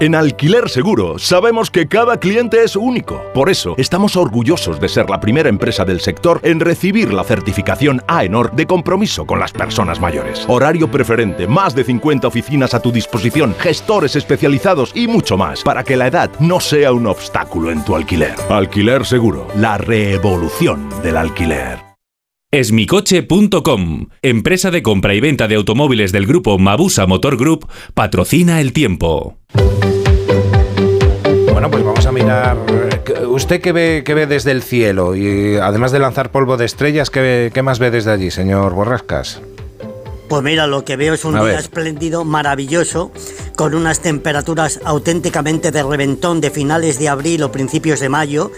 En 0.01 0.15
Alquiler 0.15 0.69
Seguro 0.69 1.19
sabemos 1.19 1.69
que 1.69 1.89
cada 1.89 2.17
cliente 2.17 2.63
es 2.63 2.77
único. 2.77 3.21
Por 3.33 3.49
eso 3.49 3.75
estamos 3.77 4.15
orgullosos 4.15 4.79
de 4.79 4.87
ser 4.87 5.09
la 5.09 5.19
primera 5.19 5.49
empresa 5.49 5.83
del 5.83 5.99
sector 5.99 6.39
en 6.43 6.61
recibir 6.61 7.11
la 7.11 7.25
certificación 7.25 8.01
AENOR 8.07 8.53
de 8.53 8.65
compromiso 8.65 9.25
con 9.25 9.41
las 9.41 9.51
personas 9.51 9.99
mayores. 9.99 10.45
Horario 10.47 10.89
preferente, 10.89 11.47
más 11.47 11.75
de 11.75 11.83
50 11.83 12.25
oficinas 12.29 12.73
a 12.73 12.81
tu 12.81 12.93
disposición, 12.93 13.53
gestores 13.59 14.15
especializados 14.15 14.93
y 14.95 15.05
mucho 15.09 15.35
más 15.35 15.63
para 15.63 15.83
que 15.83 15.97
la 15.97 16.07
edad 16.07 16.31
no 16.39 16.61
sea 16.61 16.93
un 16.93 17.05
obstáculo 17.05 17.69
en 17.69 17.83
tu 17.83 17.93
alquiler. 17.93 18.35
Alquiler 18.49 19.05
Seguro, 19.05 19.47
la 19.57 19.77
revolución 19.77 20.89
del 21.03 21.17
alquiler. 21.17 21.88
Esmicoche.com, 22.51 24.07
empresa 24.23 24.71
de 24.71 24.81
compra 24.81 25.13
y 25.13 25.19
venta 25.19 25.47
de 25.47 25.53
automóviles 25.53 26.11
del 26.11 26.25
grupo 26.25 26.57
Mabusa 26.57 27.05
Motor 27.05 27.37
Group, 27.37 27.67
patrocina 27.93 28.59
el 28.59 28.73
tiempo. 28.73 29.37
Bueno, 31.51 31.69
pues 31.69 31.83
vamos 31.83 32.07
a 32.07 32.11
mirar. 32.11 32.57
¿Usted 33.27 33.61
qué 33.61 33.71
ve, 33.71 34.01
qué 34.03 34.15
ve 34.15 34.25
desde 34.25 34.49
el 34.49 34.63
cielo? 34.63 35.15
Y 35.15 35.57
además 35.57 35.91
de 35.91 35.99
lanzar 35.99 36.31
polvo 36.31 36.57
de 36.57 36.65
estrellas, 36.65 37.11
¿qué, 37.11 37.61
más 37.63 37.77
ve 37.77 37.91
desde 37.91 38.09
allí, 38.09 38.31
señor 38.31 38.73
Borrascas? 38.73 39.43
Pues 40.27 40.41
mira, 40.41 40.65
lo 40.65 40.83
que 40.83 40.95
veo 40.95 41.13
es 41.13 41.25
un 41.25 41.35
A 41.35 41.41
día 41.41 41.51
ver. 41.51 41.59
espléndido, 41.59 42.25
maravilloso, 42.25 43.11
con 43.59 43.75
unas 43.75 43.99
temperaturas 43.99 44.79
auténticamente 44.85 45.71
de 45.71 45.83
reventón 45.83 46.39
de 46.39 46.49
finales 46.49 46.97
de 46.97 47.09
abril 47.09 47.43
o 47.43 47.51
principios 47.51 47.99
de 47.99 48.07
mayo, 48.07 48.53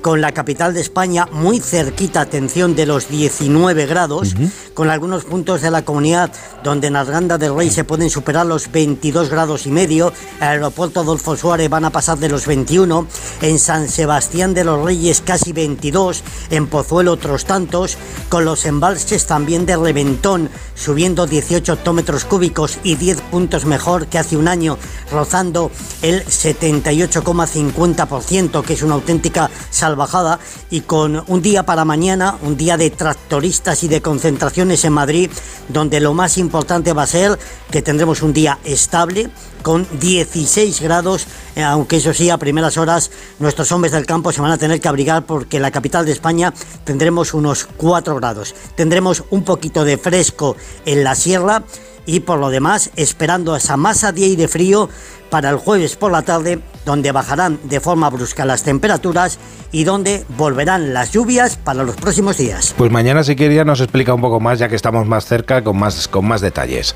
con 0.00 0.22
la 0.22 0.32
capital 0.32 0.72
de 0.72 0.80
España 0.80 1.28
muy 1.30 1.60
cerquita, 1.60 2.22
atención, 2.22 2.74
de 2.74 2.86
los 2.86 3.08
19 3.08 3.84
grados, 3.84 4.34
con 4.72 4.88
algunos 4.88 5.24
puntos 5.24 5.60
de 5.60 5.70
la 5.70 5.84
comunidad 5.84 6.32
donde 6.64 6.86
en 6.86 6.96
Arganda 6.96 7.36
del 7.36 7.54
Rey 7.54 7.70
se 7.70 7.84
pueden 7.84 8.08
superar 8.08 8.46
los 8.46 8.72
22 8.72 9.28
grados 9.28 9.66
y 9.66 9.70
medio, 9.70 10.12
el 10.38 10.46
aeropuerto 10.46 11.00
Adolfo 11.00 11.36
Suárez 11.36 11.68
van 11.68 11.84
a 11.84 11.90
pasar 11.90 12.16
de 12.18 12.30
los 12.30 12.46
21, 12.46 13.06
en 13.42 13.58
San 13.58 13.88
Sebastián 13.88 14.54
de 14.54 14.64
los 14.64 14.82
Reyes 14.82 15.20
casi 15.20 15.52
22, 15.52 16.22
en 16.48 16.66
Pozuelo 16.66 17.12
otros 17.12 17.44
tantos, 17.44 17.98
con 18.30 18.46
los 18.46 18.64
embalses 18.64 19.26
también 19.26 19.66
de 19.66 19.76
reventón, 19.76 20.48
subiendo 20.74 21.26
18 21.26 21.74
hectómetros 21.74 22.24
cúbicos 22.24 22.78
y 22.82 22.96
10 22.96 23.20
puntos 23.22 23.66
mejor 23.66 24.06
que 24.06 24.18
hace 24.18 24.36
un 24.36 24.45
año, 24.48 24.76
rozando 25.10 25.70
el 26.02 26.24
78,50%, 26.24 28.62
que 28.62 28.74
es 28.74 28.82
una 28.82 28.94
auténtica 28.94 29.50
salvajada, 29.70 30.38
y 30.70 30.82
con 30.82 31.24
un 31.26 31.42
día 31.42 31.64
para 31.64 31.84
mañana, 31.84 32.36
un 32.42 32.56
día 32.56 32.76
de 32.76 32.90
tractoristas 32.90 33.82
y 33.84 33.88
de 33.88 34.02
concentraciones 34.02 34.84
en 34.84 34.92
Madrid, 34.92 35.30
donde 35.68 36.00
lo 36.00 36.14
más 36.14 36.38
importante 36.38 36.92
va 36.92 37.02
a 37.02 37.06
ser 37.06 37.38
que 37.70 37.82
tendremos 37.82 38.22
un 38.22 38.32
día 38.32 38.58
estable, 38.64 39.30
con 39.66 39.84
16 39.98 40.80
grados, 40.80 41.26
eh, 41.56 41.62
aunque 41.64 41.96
eso 41.96 42.14
sí, 42.14 42.30
a 42.30 42.38
primeras 42.38 42.76
horas 42.76 43.10
nuestros 43.40 43.72
hombres 43.72 43.92
del 43.92 44.06
campo 44.06 44.30
se 44.30 44.40
van 44.40 44.52
a 44.52 44.58
tener 44.58 44.80
que 44.80 44.86
abrigar 44.86 45.26
porque 45.26 45.56
en 45.56 45.62
la 45.62 45.72
capital 45.72 46.06
de 46.06 46.12
España 46.12 46.54
tendremos 46.84 47.34
unos 47.34 47.66
4 47.76 48.14
grados. 48.14 48.54
Tendremos 48.76 49.24
un 49.30 49.42
poquito 49.42 49.84
de 49.84 49.98
fresco 49.98 50.56
en 50.84 51.02
la 51.02 51.16
sierra 51.16 51.64
y 52.06 52.20
por 52.20 52.38
lo 52.38 52.48
demás 52.50 52.90
esperando 52.96 53.54
esa 53.56 53.76
masa 53.76 54.12
de 54.12 54.24
aire 54.24 54.48
frío 54.48 54.88
para 55.30 55.50
el 55.50 55.56
jueves 55.56 55.96
por 55.96 56.12
la 56.12 56.22
tarde, 56.22 56.60
donde 56.84 57.12
bajarán 57.12 57.58
de 57.64 57.80
forma 57.80 58.08
brusca 58.08 58.44
las 58.44 58.62
temperaturas 58.62 59.38
y 59.72 59.84
donde 59.84 60.24
volverán 60.38 60.94
las 60.94 61.10
lluvias 61.12 61.56
para 61.56 61.82
los 61.82 61.96
próximos 61.96 62.36
días. 62.38 62.74
Pues 62.78 62.90
mañana, 62.92 63.24
si 63.24 63.34
quería, 63.34 63.64
nos 63.64 63.80
explica 63.80 64.14
un 64.14 64.20
poco 64.20 64.38
más, 64.40 64.58
ya 64.60 64.68
que 64.68 64.76
estamos 64.76 65.06
más 65.06 65.26
cerca, 65.26 65.64
con 65.64 65.76
más, 65.76 66.06
con 66.08 66.26
más 66.26 66.40
detalles. 66.40 66.94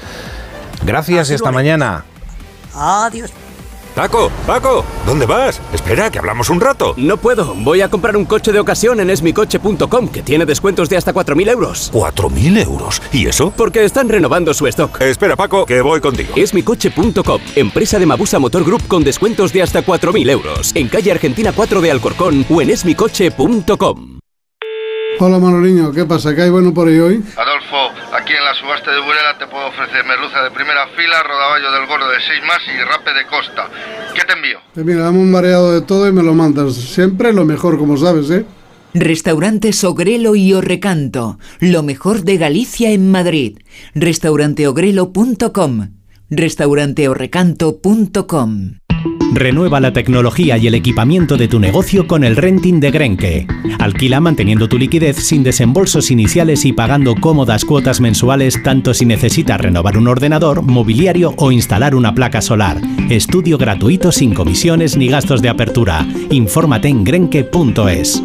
Gracias 0.84 1.30
y 1.30 1.34
Así 1.34 1.34
haremos. 1.34 1.54
mañana. 1.54 2.04
Adiós. 2.74 3.30
Paco, 3.94 4.30
Paco, 4.46 4.84
¿dónde 5.04 5.26
vas? 5.26 5.60
Espera, 5.72 6.10
que 6.10 6.18
hablamos 6.18 6.48
un 6.48 6.60
rato. 6.60 6.94
No 6.96 7.16
puedo, 7.16 7.54
voy 7.56 7.80
a 7.80 7.88
comprar 7.88 8.16
un 8.16 8.24
coche 8.24 8.52
de 8.52 8.60
ocasión 8.60 9.00
en 9.00 9.10
esmicoche.com, 9.10 10.08
que 10.08 10.22
tiene 10.22 10.46
descuentos 10.46 10.88
de 10.88 10.96
hasta 10.96 11.12
4.000 11.12 11.50
euros. 11.50 11.92
¿4.000 11.92 12.64
euros? 12.64 13.02
¿Y 13.12 13.26
eso? 13.26 13.52
Porque 13.56 13.84
están 13.84 14.08
renovando 14.08 14.54
su 14.54 14.66
stock. 14.68 15.00
Espera, 15.00 15.36
Paco, 15.36 15.66
que 15.66 15.80
voy 15.82 16.00
contigo. 16.00 16.34
Esmicoche.com, 16.36 17.40
empresa 17.56 17.98
de 17.98 18.06
Mabusa 18.06 18.38
Motor 18.38 18.64
Group 18.64 18.86
con 18.86 19.04
descuentos 19.04 19.52
de 19.52 19.62
hasta 19.62 19.84
4.000 19.84 20.30
euros. 20.30 20.72
En 20.74 20.88
calle 20.88 21.10
Argentina 21.10 21.52
4 21.54 21.80
de 21.80 21.90
Alcorcón 21.90 22.46
o 22.48 22.62
en 22.62 22.70
esmicoche.com. 22.70 24.20
Hola 25.22 25.38
Manoliño, 25.38 25.92
¿qué 25.92 26.06
pasa? 26.06 26.34
¿Qué 26.34 26.42
hay 26.42 26.50
bueno 26.50 26.72
por 26.72 26.88
ahí 26.88 26.98
hoy? 26.98 27.22
Aquí 28.12 28.32
en 28.32 28.44
la 28.44 28.52
subasta 28.54 28.90
de 28.90 29.00
Burela 29.00 29.38
te 29.38 29.46
puedo 29.46 29.68
ofrecer 29.68 30.04
merluza 30.04 30.42
de 30.42 30.50
primera 30.50 30.88
fila, 30.88 31.22
rodaballo 31.22 31.70
del 31.70 31.86
gordo 31.86 32.10
de 32.10 32.20
6 32.20 32.42
más 32.42 32.58
y 32.66 32.76
rape 32.82 33.14
de 33.14 33.24
costa. 33.26 33.70
¿Qué 34.12 34.22
te 34.22 34.32
envío? 34.32 34.58
Pues 34.74 34.84
mira, 34.84 35.04
dame 35.04 35.18
un 35.18 35.30
mareado 35.30 35.72
de 35.72 35.82
todo 35.82 36.08
y 36.08 36.12
me 36.12 36.24
lo 36.24 36.34
mandas. 36.34 36.74
Siempre 36.74 37.32
lo 37.32 37.44
mejor, 37.44 37.78
como 37.78 37.96
sabes, 37.96 38.28
¿eh? 38.30 38.44
Restaurantes 38.92 39.84
Ogrelo 39.84 40.34
y 40.34 40.52
Orrecanto, 40.52 41.38
lo 41.60 41.84
mejor 41.84 42.22
de 42.22 42.38
Galicia 42.38 42.90
en 42.90 43.08
Madrid. 43.08 43.58
Restauranteogrelo.com, 43.94 45.90
restauranteorrecanto.com. 46.28 48.80
Renueva 49.32 49.78
la 49.78 49.92
tecnología 49.92 50.58
y 50.58 50.66
el 50.66 50.74
equipamiento 50.74 51.36
de 51.36 51.46
tu 51.46 51.60
negocio 51.60 52.06
con 52.06 52.24
el 52.24 52.36
renting 52.36 52.80
de 52.80 52.90
Grenke. 52.90 53.46
Alquila 53.78 54.20
manteniendo 54.20 54.68
tu 54.68 54.76
liquidez 54.76 55.16
sin 55.16 55.44
desembolsos 55.44 56.10
iniciales 56.10 56.64
y 56.64 56.72
pagando 56.72 57.14
cómodas 57.14 57.64
cuotas 57.64 58.00
mensuales 58.00 58.60
tanto 58.62 58.92
si 58.92 59.06
necesitas 59.06 59.60
renovar 59.60 59.96
un 59.96 60.08
ordenador, 60.08 60.62
mobiliario 60.62 61.34
o 61.36 61.52
instalar 61.52 61.94
una 61.94 62.12
placa 62.12 62.42
solar. 62.42 62.80
Estudio 63.08 63.56
gratuito 63.56 64.10
sin 64.10 64.34
comisiones 64.34 64.96
ni 64.96 65.08
gastos 65.08 65.42
de 65.42 65.48
apertura. 65.48 66.06
Infórmate 66.30 66.88
en 66.88 67.04
grenke.es. 67.04 68.22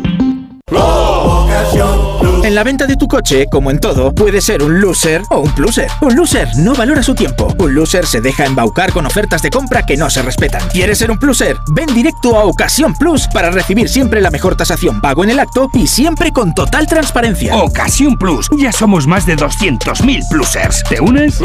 En 2.45 2.53
la 2.53 2.63
venta 2.63 2.85
de 2.85 2.95
tu 2.95 3.07
coche, 3.07 3.47
como 3.49 3.71
en 3.71 3.79
todo, 3.79 4.13
puede 4.13 4.39
ser 4.39 4.61
un 4.61 4.79
loser 4.79 5.23
o 5.31 5.39
un 5.39 5.51
pluser. 5.55 5.87
Un 6.01 6.15
loser 6.15 6.47
no 6.57 6.75
valora 6.75 7.01
su 7.01 7.15
tiempo. 7.15 7.51
Un 7.57 7.73
loser 7.73 8.05
se 8.05 8.21
deja 8.21 8.45
embaucar 8.45 8.93
con 8.93 9.07
ofertas 9.07 9.41
de 9.41 9.49
compra 9.49 9.83
que 9.83 9.97
no 9.97 10.11
se 10.11 10.21
respetan. 10.21 10.61
¿Quieres 10.69 10.99
ser 10.99 11.09
un 11.09 11.17
pluser? 11.17 11.57
Ven 11.73 11.91
directo 11.95 12.37
a 12.37 12.43
Ocasión 12.43 12.93
Plus 12.93 13.27
para 13.33 13.49
recibir 13.49 13.89
siempre 13.89 14.21
la 14.21 14.29
mejor 14.29 14.55
tasación 14.55 15.01
pago 15.01 15.23
en 15.23 15.31
el 15.31 15.39
acto 15.39 15.71
y 15.73 15.87
siempre 15.87 16.31
con 16.31 16.53
total 16.53 16.85
transparencia. 16.85 17.55
Ocasión 17.55 18.15
Plus. 18.15 18.47
Ya 18.55 18.71
somos 18.71 19.07
más 19.07 19.25
de 19.25 19.37
200.000 19.37 20.29
plusers. 20.29 20.83
¿Te 20.87 21.01
unes? 21.01 21.39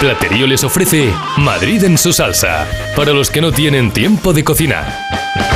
Platerío 0.00 0.46
les 0.46 0.64
ofrece 0.64 1.12
Madrid 1.36 1.84
en 1.84 1.98
su 1.98 2.14
salsa, 2.14 2.66
para 2.96 3.12
los 3.12 3.28
que 3.28 3.42
no 3.42 3.52
tienen 3.52 3.90
tiempo 3.90 4.32
de 4.32 4.44
cocinar. 4.44 5.53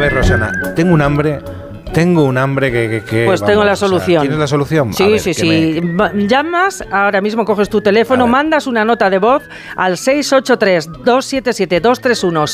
Ver, 0.00 0.14
Rosana, 0.14 0.50
tengo 0.74 0.94
un 0.94 1.02
hambre. 1.02 1.40
Tengo 1.92 2.22
un 2.24 2.38
hambre 2.38 2.70
que. 2.70 2.88
que- 2.88 3.02
que, 3.02 3.24
Pues 3.26 3.40
tengo 3.40 3.62
vamos, 3.62 3.66
la 3.66 3.72
o 3.72 3.76
sea, 3.76 3.88
solución. 3.88 4.20
¿Tienes 4.22 4.38
la 4.38 4.46
solución? 4.46 4.94
Sí, 4.94 5.08
ver, 5.10 5.18
sí, 5.18 5.30
me- 5.30 5.34
sí. 5.34 5.80
Va- 5.80 6.12
Llamas, 6.14 6.84
ahora 6.92 7.20
mismo 7.20 7.44
coges 7.44 7.68
tu 7.68 7.80
teléfono, 7.80 8.28
mandas 8.28 8.68
una 8.68 8.84
nota 8.84 9.10
de 9.10 9.18
voz 9.18 9.42
al 9.74 9.96
683-277-231, 9.96 12.46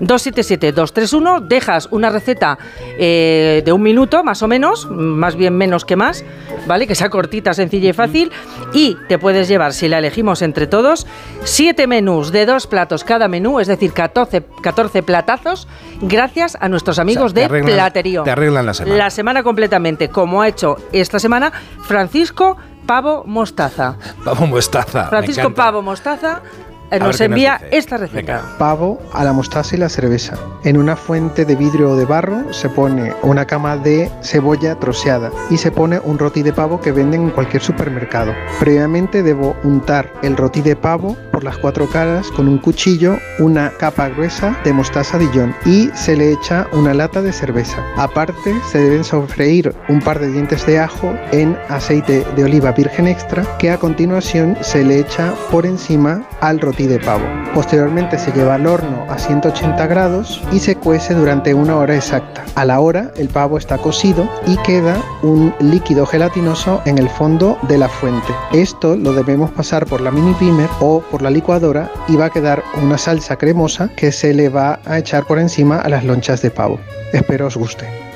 683-277-231, 0.00 1.40
dejas 1.48 1.88
una 1.90 2.10
receta 2.10 2.56
eh, 3.00 3.62
de 3.64 3.72
un 3.72 3.82
minuto, 3.82 4.22
más 4.22 4.44
o 4.44 4.48
menos, 4.48 4.86
más 4.88 5.34
bien 5.34 5.56
menos 5.56 5.84
que 5.84 5.96
más, 5.96 6.24
¿vale? 6.68 6.86
Que 6.86 6.94
sea 6.94 7.10
cortita, 7.10 7.52
sencilla 7.52 7.90
y 7.90 7.94
fácil, 7.94 8.30
y 8.72 8.96
te 9.08 9.18
puedes 9.18 9.48
llevar, 9.48 9.72
si 9.72 9.88
la 9.88 9.98
elegimos 9.98 10.40
entre 10.42 10.68
todos, 10.68 11.04
siete 11.42 11.88
menús 11.88 12.30
de 12.30 12.46
dos 12.46 12.68
platos 12.68 13.02
cada 13.02 13.26
menú, 13.26 13.58
es 13.58 13.66
decir, 13.66 13.92
14, 13.92 14.44
14 14.62 15.02
platazos, 15.02 15.66
gracias 16.00 16.56
a 16.60 16.68
nuestros 16.68 16.98
amigos 16.98 17.34
de 17.34 17.46
arreglan- 17.48 17.74
Platerío. 17.74 18.22
te 18.22 18.30
arreglan 18.30 18.66
la 18.66 18.74
semana. 18.74 18.96
La 18.96 19.10
semana 19.10 19.42
completamente, 19.42 20.08
como 20.08 20.42
ha 20.42 20.48
hecho 20.48 20.76
esta 20.92 21.18
semana 21.18 21.52
Francisco 21.82 22.56
Pavo 22.86 23.24
Mostaza. 23.26 23.96
Pavo 24.24 24.46
mostaza. 24.46 25.08
Francisco. 25.08 25.52
Pavo 25.52 25.82
Mostaza 25.82 26.40
eh, 26.90 26.98
nos 26.98 27.20
envía 27.20 27.60
esta 27.70 27.98
receta. 27.98 28.40
Pavo 28.58 28.98
a 29.12 29.22
la 29.22 29.34
mostaza 29.34 29.76
y 29.76 29.78
la 29.78 29.90
cerveza. 29.90 30.38
En 30.64 30.78
una 30.78 30.96
fuente 30.96 31.44
de 31.44 31.54
vidrio 31.54 31.90
o 31.90 31.96
de 31.96 32.06
barro 32.06 32.50
se 32.54 32.70
pone 32.70 33.12
una 33.22 33.44
cama 33.44 33.76
de 33.76 34.10
cebolla 34.22 34.74
troceada 34.76 35.30
y 35.50 35.58
se 35.58 35.70
pone 35.70 36.00
un 36.02 36.18
roti 36.18 36.42
de 36.42 36.54
pavo 36.54 36.80
que 36.80 36.92
venden 36.92 37.24
en 37.24 37.30
cualquier 37.30 37.62
supermercado. 37.62 38.32
Previamente 38.58 39.22
debo 39.22 39.54
untar 39.64 40.10
el 40.22 40.34
roti 40.38 40.62
de 40.62 40.76
pavo 40.76 41.14
por 41.38 41.44
las 41.44 41.58
cuatro 41.58 41.88
caras 41.88 42.32
con 42.32 42.48
un 42.48 42.58
cuchillo, 42.58 43.16
una 43.38 43.70
capa 43.70 44.08
gruesa 44.08 44.58
de 44.64 44.72
mostaza 44.72 45.18
Dijon 45.18 45.54
y 45.64 45.88
se 45.94 46.16
le 46.16 46.32
echa 46.32 46.66
una 46.72 46.92
lata 46.94 47.22
de 47.22 47.32
cerveza. 47.32 47.80
Aparte 47.96 48.56
se 48.72 48.78
deben 48.80 49.04
sofreír 49.04 49.72
un 49.88 50.00
par 50.00 50.18
de 50.18 50.32
dientes 50.32 50.66
de 50.66 50.80
ajo 50.80 51.14
en 51.30 51.56
aceite 51.68 52.26
de 52.34 52.42
oliva 52.42 52.72
virgen 52.72 53.06
extra 53.06 53.44
que 53.58 53.70
a 53.70 53.78
continuación 53.78 54.58
se 54.62 54.82
le 54.82 54.98
echa 54.98 55.32
por 55.52 55.64
encima 55.64 56.26
al 56.40 56.58
roti 56.58 56.88
de 56.88 56.98
pavo. 56.98 57.24
Posteriormente 57.54 58.18
se 58.18 58.32
lleva 58.32 58.56
al 58.56 58.66
horno 58.66 59.06
a 59.08 59.16
180 59.16 59.86
grados 59.86 60.42
y 60.50 60.58
se 60.58 60.74
cuece 60.74 61.14
durante 61.14 61.54
una 61.54 61.76
hora 61.76 61.94
exacta. 61.94 62.44
A 62.56 62.64
la 62.64 62.80
hora 62.80 63.12
el 63.16 63.28
pavo 63.28 63.58
está 63.58 63.78
cocido 63.78 64.28
y 64.44 64.56
queda 64.64 65.00
un 65.22 65.54
líquido 65.60 66.04
gelatinoso 66.04 66.82
en 66.84 66.98
el 66.98 67.08
fondo 67.08 67.56
de 67.68 67.78
la 67.78 67.88
fuente. 67.88 68.34
Esto 68.52 68.96
lo 68.96 69.12
debemos 69.12 69.52
pasar 69.52 69.86
por 69.86 70.00
la 70.00 70.10
mini 70.10 70.34
pimer 70.34 70.68
o 70.80 71.00
por 71.00 71.22
la 71.22 71.27
licuadora 71.30 71.90
y 72.08 72.16
va 72.16 72.26
a 72.26 72.30
quedar 72.30 72.62
una 72.82 72.98
salsa 72.98 73.36
cremosa 73.36 73.90
que 73.96 74.12
se 74.12 74.34
le 74.34 74.48
va 74.48 74.80
a 74.84 74.98
echar 74.98 75.24
por 75.24 75.38
encima 75.38 75.80
a 75.80 75.88
las 75.88 76.04
lonchas 76.04 76.42
de 76.42 76.50
pavo. 76.50 76.80
Espero 77.12 77.46
os 77.46 77.56
guste. 77.56 78.07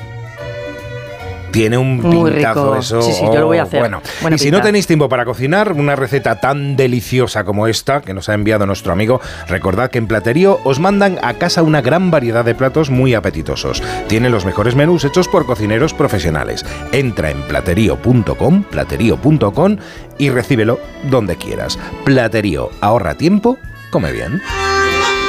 Tiene 1.53 1.77
un 1.77 2.01
Muy 2.01 2.31
pintazo 2.31 2.65
rico. 2.65 2.75
eso. 2.77 3.01
Sí, 3.03 3.13
sí, 3.13 3.25
yo 3.25 3.39
lo 3.39 3.45
voy 3.45 3.59
a 3.59 3.63
oh, 3.63 3.67
hacer. 3.67 3.79
Bueno, 3.79 4.01
Buena 4.21 4.35
y 4.37 4.39
si 4.39 4.49
no 4.49 4.59
tenéis 4.61 4.87
tiempo 4.87 5.07
para 5.07 5.23
cocinar, 5.23 5.71
una 5.71 5.95
receta 5.95 6.39
tan 6.39 6.75
deliciosa 6.75 7.43
como 7.43 7.67
esta 7.67 8.01
que 8.01 8.15
nos 8.15 8.27
ha 8.27 8.33
enviado 8.33 8.65
nuestro 8.65 8.91
amigo, 8.91 9.21
recordad 9.47 9.91
que 9.91 9.99
en 9.99 10.07
Platerío 10.07 10.59
os 10.63 10.79
mandan 10.79 11.19
a 11.21 11.35
casa 11.35 11.61
una 11.61 11.81
gran 11.81 12.09
variedad 12.09 12.43
de 12.43 12.55
platos 12.55 12.89
muy 12.89 13.13
apetitosos. 13.13 13.83
Tienen 14.07 14.31
los 14.31 14.45
mejores 14.45 14.75
menús 14.75 15.05
hechos 15.05 15.27
por 15.27 15.45
cocineros 15.45 15.93
profesionales. 15.93 16.65
Entra 16.91 17.29
en 17.29 17.41
platerío.com, 17.43 18.63
platerío.com 18.63 19.77
y 20.17 20.29
recíbelo 20.31 20.79
donde 21.03 21.35
quieras. 21.35 21.77
Platerío, 22.03 22.71
ahorra 22.81 23.13
tiempo, 23.13 23.59
come 23.91 24.11
bien. 24.11 24.41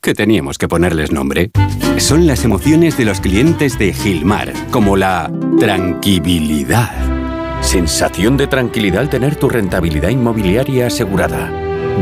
que 0.00 0.14
teníamos 0.14 0.58
que 0.58 0.68
ponerles 0.68 1.12
nombre. 1.12 1.50
Son 1.98 2.26
las 2.26 2.44
emociones 2.44 2.96
de 2.96 3.04
los 3.04 3.20
clientes 3.20 3.78
de 3.78 3.92
Gilmar, 3.92 4.52
como 4.70 4.96
la 4.96 5.30
tranquilidad. 5.58 6.90
Sensación 7.60 8.36
de 8.36 8.46
tranquilidad 8.46 9.02
al 9.02 9.10
tener 9.10 9.36
tu 9.36 9.48
rentabilidad 9.48 10.08
inmobiliaria 10.08 10.86
asegurada. 10.86 11.50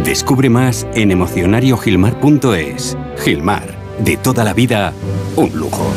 Descubre 0.04 0.48
más 0.48 0.86
en 0.94 1.10
emocionariogilmar.es. 1.10 2.96
Gilmar, 3.24 3.74
de 3.98 4.16
toda 4.16 4.44
la 4.44 4.54
vida, 4.54 4.92
un 5.36 5.52
lujo. 5.58 5.92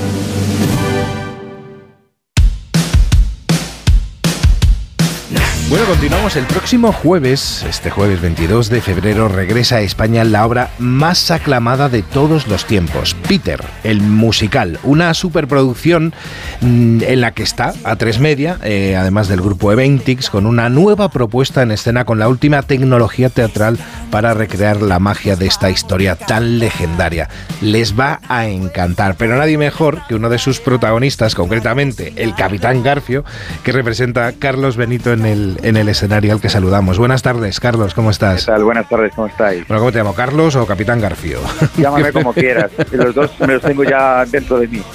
Bueno, 5.72 5.86
continuamos 5.86 6.36
el 6.36 6.46
próximo 6.48 6.92
jueves, 6.92 7.64
este 7.64 7.90
jueves 7.90 8.20
22 8.20 8.70
de 8.70 8.82
febrero, 8.82 9.30
regresa 9.30 9.78
a 9.78 9.82
España 9.82 10.26
la 10.26 10.46
obra 10.46 10.70
más 10.80 11.32
aclamada 11.32 11.88
de 11.88 12.02
todos 12.02 12.50
los 12.50 12.66
tiempos, 12.66 13.16
Peter, 13.26 13.64
el 13.86 14.02
musical, 14.02 14.80
una 14.84 15.14
superproducción 15.14 16.14
mm, 16.60 17.04
en 17.04 17.22
la 17.22 17.32
que 17.32 17.44
está 17.44 17.74
a 17.86 17.96
tres 17.96 18.20
media, 18.20 18.60
eh, 18.64 18.98
además 18.98 19.30
del 19.30 19.40
grupo 19.40 19.72
Eventix, 19.72 20.30
con 20.30 20.46
una 20.46 20.68
nueva 20.68 21.10
propuesta 21.10 21.62
en 21.62 21.72
escena 21.72 22.04
con 22.04 22.20
la 22.20 22.28
última 22.28 22.64
tecnología 22.64 23.30
teatral 23.30 23.78
para 24.12 24.34
recrear 24.34 24.82
la 24.82 25.00
magia 25.00 25.38
de 25.38 25.48
esta 25.48 25.70
historia 25.70 26.18
tan 26.18 26.60
legendaria. 26.60 27.30
Les 27.62 27.98
va 27.98 28.20
a 28.28 28.48
encantar, 28.48 29.16
pero 29.16 29.38
nadie 29.38 29.58
mejor 29.58 30.02
que 30.10 30.16
uno 30.16 30.30
de 30.30 30.38
sus 30.38 30.60
protagonistas, 30.60 31.34
concretamente 31.34 32.12
el 32.18 32.36
Capitán 32.36 32.84
Garfio, 32.84 33.24
que 33.64 33.72
representa 33.72 34.28
a 34.28 34.34
Carlos 34.34 34.76
Benito 34.76 35.14
en 35.14 35.26
el, 35.26 35.58
en 35.63 35.78
el 35.78 35.89
escenario 35.89 36.34
al 36.34 36.41
que 36.41 36.50
saludamos. 36.50 36.97
Buenas 36.97 37.21
tardes, 37.21 37.60
Carlos, 37.60 37.93
¿cómo 37.93 38.10
estás? 38.12 38.45
¿Qué 38.45 38.52
tal? 38.52 38.63
Buenas 38.63 38.88
tardes, 38.89 39.13
¿cómo 39.15 39.28
estáis? 39.28 39.67
Bueno, 39.67 39.82
¿cómo 39.82 39.91
te 39.91 39.97
llamo? 40.00 40.13
¿Carlos 40.13 40.56
o 40.56 40.65
Capitán 40.65 41.00
Garfio? 41.02 41.39
Llámame 41.78 42.12
como 42.12 42.34
quieras, 42.34 42.71
los 42.91 43.15
dos 43.15 43.32
me 43.39 43.54
los 43.54 43.62
tengo 43.62 43.84
ya 43.84 44.26
dentro 44.26 44.60
de 44.60 44.67
mí. 44.67 44.82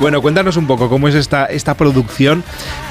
Bueno, 0.00 0.20
cuéntanos 0.20 0.56
un 0.56 0.66
poco 0.66 0.88
cómo 0.88 1.08
es 1.08 1.14
esta, 1.14 1.46
esta 1.46 1.74
producción 1.74 2.42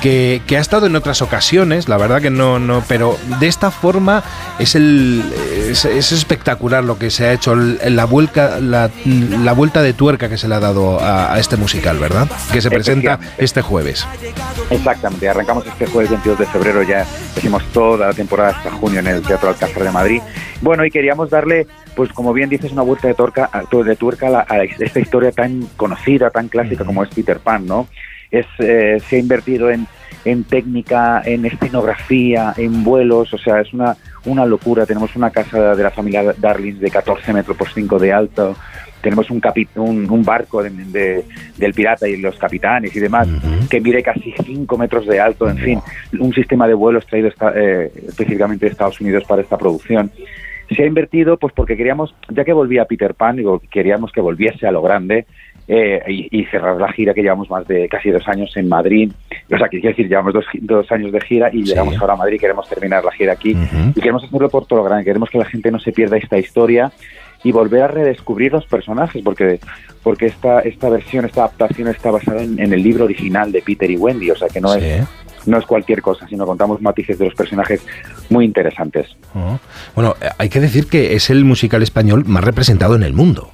que, 0.02 0.42
que 0.48 0.58
ha 0.58 0.60
estado 0.60 0.88
en 0.88 0.96
otras 0.96 1.22
ocasiones, 1.22 1.90
la 1.90 1.98
verdad 1.98 2.22
que 2.22 2.30
no, 2.30 2.60
no, 2.60 2.84
pero 2.88 3.18
de 3.40 3.48
esta 3.48 3.72
forma 3.72 4.24
es 4.60 4.76
el 4.76 5.24
es, 5.74 5.86
es 5.86 6.12
espectacular 6.12 6.84
lo 6.84 6.98
que 6.98 7.10
se 7.10 7.26
ha 7.26 7.34
hecho, 7.34 7.56
la 7.56 8.06
vuelta, 8.06 8.60
la, 8.60 8.90
la 9.06 9.54
vuelta 9.54 9.82
de 9.82 9.94
tuerca 9.94 10.30
que 10.30 10.38
se 10.38 10.48
le 10.48 10.56
ha 10.56 10.60
dado 10.60 11.00
a, 11.00 11.34
a 11.34 11.40
este 11.40 11.58
musical, 11.58 11.98
¿verdad? 12.00 12.28
Que 12.52 12.62
se 12.62 12.70
presenta 12.70 13.20
este 13.38 13.62
jueves. 13.62 14.08
Exactamente, 14.70 15.28
arrancamos 15.30 15.66
este 15.68 15.86
jueves 15.88 16.10
22 16.12 16.40
de 16.40 16.46
febrero, 16.48 16.84
ya 16.84 17.06
hicimos 17.38 17.64
toda 17.72 18.08
la 18.08 18.14
temporada 18.14 18.50
hasta 18.52 18.72
junio 18.72 19.00
en 19.00 19.08
el 19.08 19.22
Teatro 19.22 19.50
Alcázar 19.50 19.84
de 19.84 19.92
Madrid. 19.92 20.22
Bueno, 20.62 20.86
y 20.86 20.92
queríamos 20.92 21.30
darle, 21.30 21.68
pues 21.96 22.12
como 22.14 22.34
bien 22.34 22.50
dices, 22.50 22.72
una 22.72 22.82
vuelta 22.82 23.08
de, 23.08 23.14
tuerca 23.16 23.50
a, 23.52 24.30
la- 24.30 24.46
a 24.50 24.64
esta 24.64 25.00
historia 25.00 25.32
tan 25.32 25.68
conocida, 25.78 26.30
tan 26.30 26.48
clásica 26.48 26.86
como 26.86 27.04
es 27.04 27.10
Peter 27.14 27.40
Pan, 27.40 27.66
¿no? 27.66 27.88
Es, 28.32 28.46
eh, 28.60 29.00
se 29.10 29.18
ha 29.18 29.20
invertido 29.20 29.70
en, 29.70 29.88
en 30.26 30.44
técnica, 30.44 31.22
en 31.26 31.46
escenografía, 31.46 32.54
en 32.58 32.84
vuelos, 32.84 33.34
o 33.34 33.38
sea, 33.38 33.60
es 33.62 33.74
una, 33.74 33.96
una 34.26 34.46
locura. 34.46 34.86
Tenemos 34.86 35.16
una 35.16 35.30
casa 35.30 35.76
de 35.76 35.84
la 35.84 35.92
familia 35.92 36.34
Darlings 36.38 36.80
de 36.80 36.90
14 36.90 37.34
metros 37.34 37.58
por 37.58 37.70
5 37.70 38.00
de 38.00 38.14
alto, 38.14 38.56
tenemos 39.02 39.30
un, 39.30 39.42
capi- 39.42 39.68
un, 39.76 40.10
un 40.10 40.24
barco 40.24 40.64
de- 40.64 40.70
de- 40.70 41.26
del 41.58 41.74
pirata 41.74 42.08
y 42.08 42.18
los 42.18 42.38
capitanes 42.38 42.96
y 42.96 43.00
demás 43.02 43.28
que 43.70 43.82
mide 43.82 44.02
casi 44.02 44.34
5 44.46 44.78
metros 44.78 45.06
de 45.08 45.20
alto, 45.20 45.50
en 45.50 45.58
fin, 45.58 45.80
un 46.20 46.34
sistema 46.34 46.68
de 46.68 46.74
vuelos 46.74 47.06
traído 47.06 47.28
esta- 47.28 47.52
eh, 47.56 47.92
específicamente 48.08 48.66
de 48.66 48.72
Estados 48.72 49.02
Unidos 49.02 49.24
para 49.26 49.42
esta 49.42 49.58
producción. 49.58 50.10
Se 50.74 50.84
ha 50.84 50.86
invertido 50.88 51.36
pues 51.38 51.54
porque 51.54 51.76
queríamos, 51.76 52.16
ya 52.30 52.46
que 52.46 52.54
volvía 52.54 52.86
Peter 52.86 53.14
Pan, 53.14 53.36
digo, 53.36 53.62
queríamos 53.70 54.12
que 54.14 54.22
volviese 54.22 54.66
a 54.66 54.72
lo 54.72 54.82
grande 54.82 55.26
eh, 55.68 56.02
y, 56.08 56.40
y 56.40 56.46
cerrar 56.46 56.78
la 56.78 56.92
gira 56.92 57.14
que 57.14 57.22
llevamos 57.22 57.50
más 57.50 57.68
de 57.68 57.88
casi 57.88 58.10
dos 58.10 58.28
años 58.28 58.56
en 58.58 58.68
Madrid. 58.68 59.12
O 59.52 59.58
sea, 59.58 59.68
que 59.70 59.80
quiero 59.80 59.96
decir, 59.96 60.10
llevamos 60.10 60.34
dos, 60.34 60.46
dos 60.62 60.92
años 60.92 61.12
de 61.12 61.22
gira 61.22 61.50
y 61.54 61.64
llegamos 61.64 61.98
ahora 62.00 62.14
a 62.14 62.18
Madrid, 62.18 62.40
queremos 62.40 62.68
terminar 62.68 63.04
la 63.04 63.12
gira 63.12 63.34
aquí 63.34 63.56
y 63.96 64.00
queremos 64.00 64.24
hacerlo 64.24 64.50
por 64.50 64.66
todo 64.66 64.80
lo 64.80 64.86
grande, 64.86 65.06
queremos 65.06 65.30
que 65.30 65.38
la 65.38 65.46
gente 65.46 65.72
no 65.72 65.80
se 65.80 65.92
pierda 65.92 66.18
esta 66.18 66.38
historia 66.38 66.92
y 67.44 67.52
volver 67.52 67.84
a 67.84 67.88
redescubrir 67.88 68.54
los 68.54 68.66
personajes, 68.66 69.22
porque 69.24 69.60
porque 70.02 70.28
esta 70.28 70.62
esta 70.62 70.90
versión, 70.90 71.26
esta 71.26 71.42
adaptación 71.42 71.90
está 71.90 72.12
basada 72.12 72.42
en, 72.42 72.60
en 72.60 72.74
el 72.74 72.82
libro 72.82 73.06
original 73.06 73.52
de 73.52 73.62
Peter 73.62 73.90
y 73.90 73.98
Wendy, 73.98 74.32
o 74.32 74.36
sea 74.36 74.48
que 74.48 74.62
no 74.62 74.74
es 74.74 75.06
no 75.46 75.58
es 75.58 75.66
cualquier 75.66 76.02
cosa, 76.02 76.28
sino 76.28 76.46
contamos 76.46 76.82
matices 76.82 77.18
de 77.18 77.26
los 77.26 77.36
personajes 77.36 77.86
muy 78.30 78.46
interesantes. 78.46 79.16
Oh. 79.36 79.60
Bueno, 79.96 80.16
eh, 80.22 80.30
hay 80.38 80.50
que 80.50 80.60
decir 80.60 80.88
que 80.88 81.16
es 81.16 81.30
el 81.30 81.46
musical 81.46 81.84
español 81.84 82.24
más 82.26 82.44
representado 82.44 82.96
en 82.96 83.04
el 83.04 83.14
mundo. 83.14 83.52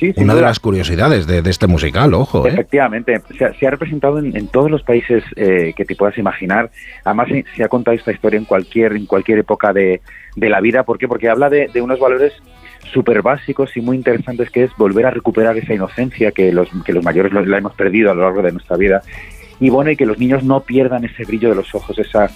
Sí, 0.00 0.14
Una 0.16 0.32
de 0.32 0.40
duda. 0.40 0.48
las 0.48 0.58
curiosidades 0.60 1.26
de, 1.26 1.42
de 1.42 1.50
este 1.50 1.66
musical, 1.66 2.14
ojo, 2.14 2.46
¿eh? 2.46 2.50
Efectivamente, 2.52 3.20
se 3.36 3.44
ha, 3.44 3.52
se 3.52 3.66
ha 3.66 3.70
representado 3.70 4.18
en, 4.18 4.34
en 4.34 4.48
todos 4.48 4.70
los 4.70 4.82
países 4.82 5.22
eh, 5.36 5.74
que 5.76 5.84
te 5.84 5.94
puedas 5.94 6.16
imaginar. 6.16 6.70
Además, 7.04 7.28
se, 7.28 7.44
se 7.54 7.62
ha 7.64 7.68
contado 7.68 7.94
esta 7.94 8.10
historia 8.10 8.38
en 8.38 8.46
cualquier 8.46 8.92
en 8.96 9.04
cualquier 9.04 9.38
época 9.40 9.74
de, 9.74 10.00
de 10.36 10.48
la 10.48 10.60
vida. 10.62 10.84
¿Por 10.84 10.96
qué? 10.96 11.06
Porque 11.06 11.28
habla 11.28 11.50
de, 11.50 11.68
de 11.68 11.82
unos 11.82 12.00
valores 12.00 12.32
súper 12.94 13.20
básicos 13.20 13.76
y 13.76 13.82
muy 13.82 13.96
interesantes, 13.96 14.48
que 14.50 14.64
es 14.64 14.70
volver 14.78 15.04
a 15.04 15.10
recuperar 15.10 15.56
esa 15.58 15.74
inocencia 15.74 16.32
que 16.32 16.50
los, 16.50 16.68
que 16.84 16.94
los 16.94 17.04
mayores 17.04 17.32
la 17.46 17.58
hemos 17.58 17.74
perdido 17.74 18.10
a 18.10 18.14
lo 18.14 18.22
largo 18.22 18.40
de 18.42 18.52
nuestra 18.52 18.76
vida. 18.78 19.02
Y 19.60 19.68
bueno, 19.68 19.90
y 19.90 19.96
que 19.96 20.06
los 20.06 20.18
niños 20.18 20.42
no 20.42 20.60
pierdan 20.60 21.04
ese 21.04 21.24
brillo 21.24 21.50
de 21.50 21.56
los 21.56 21.74
ojos, 21.74 21.98
esa 21.98 22.30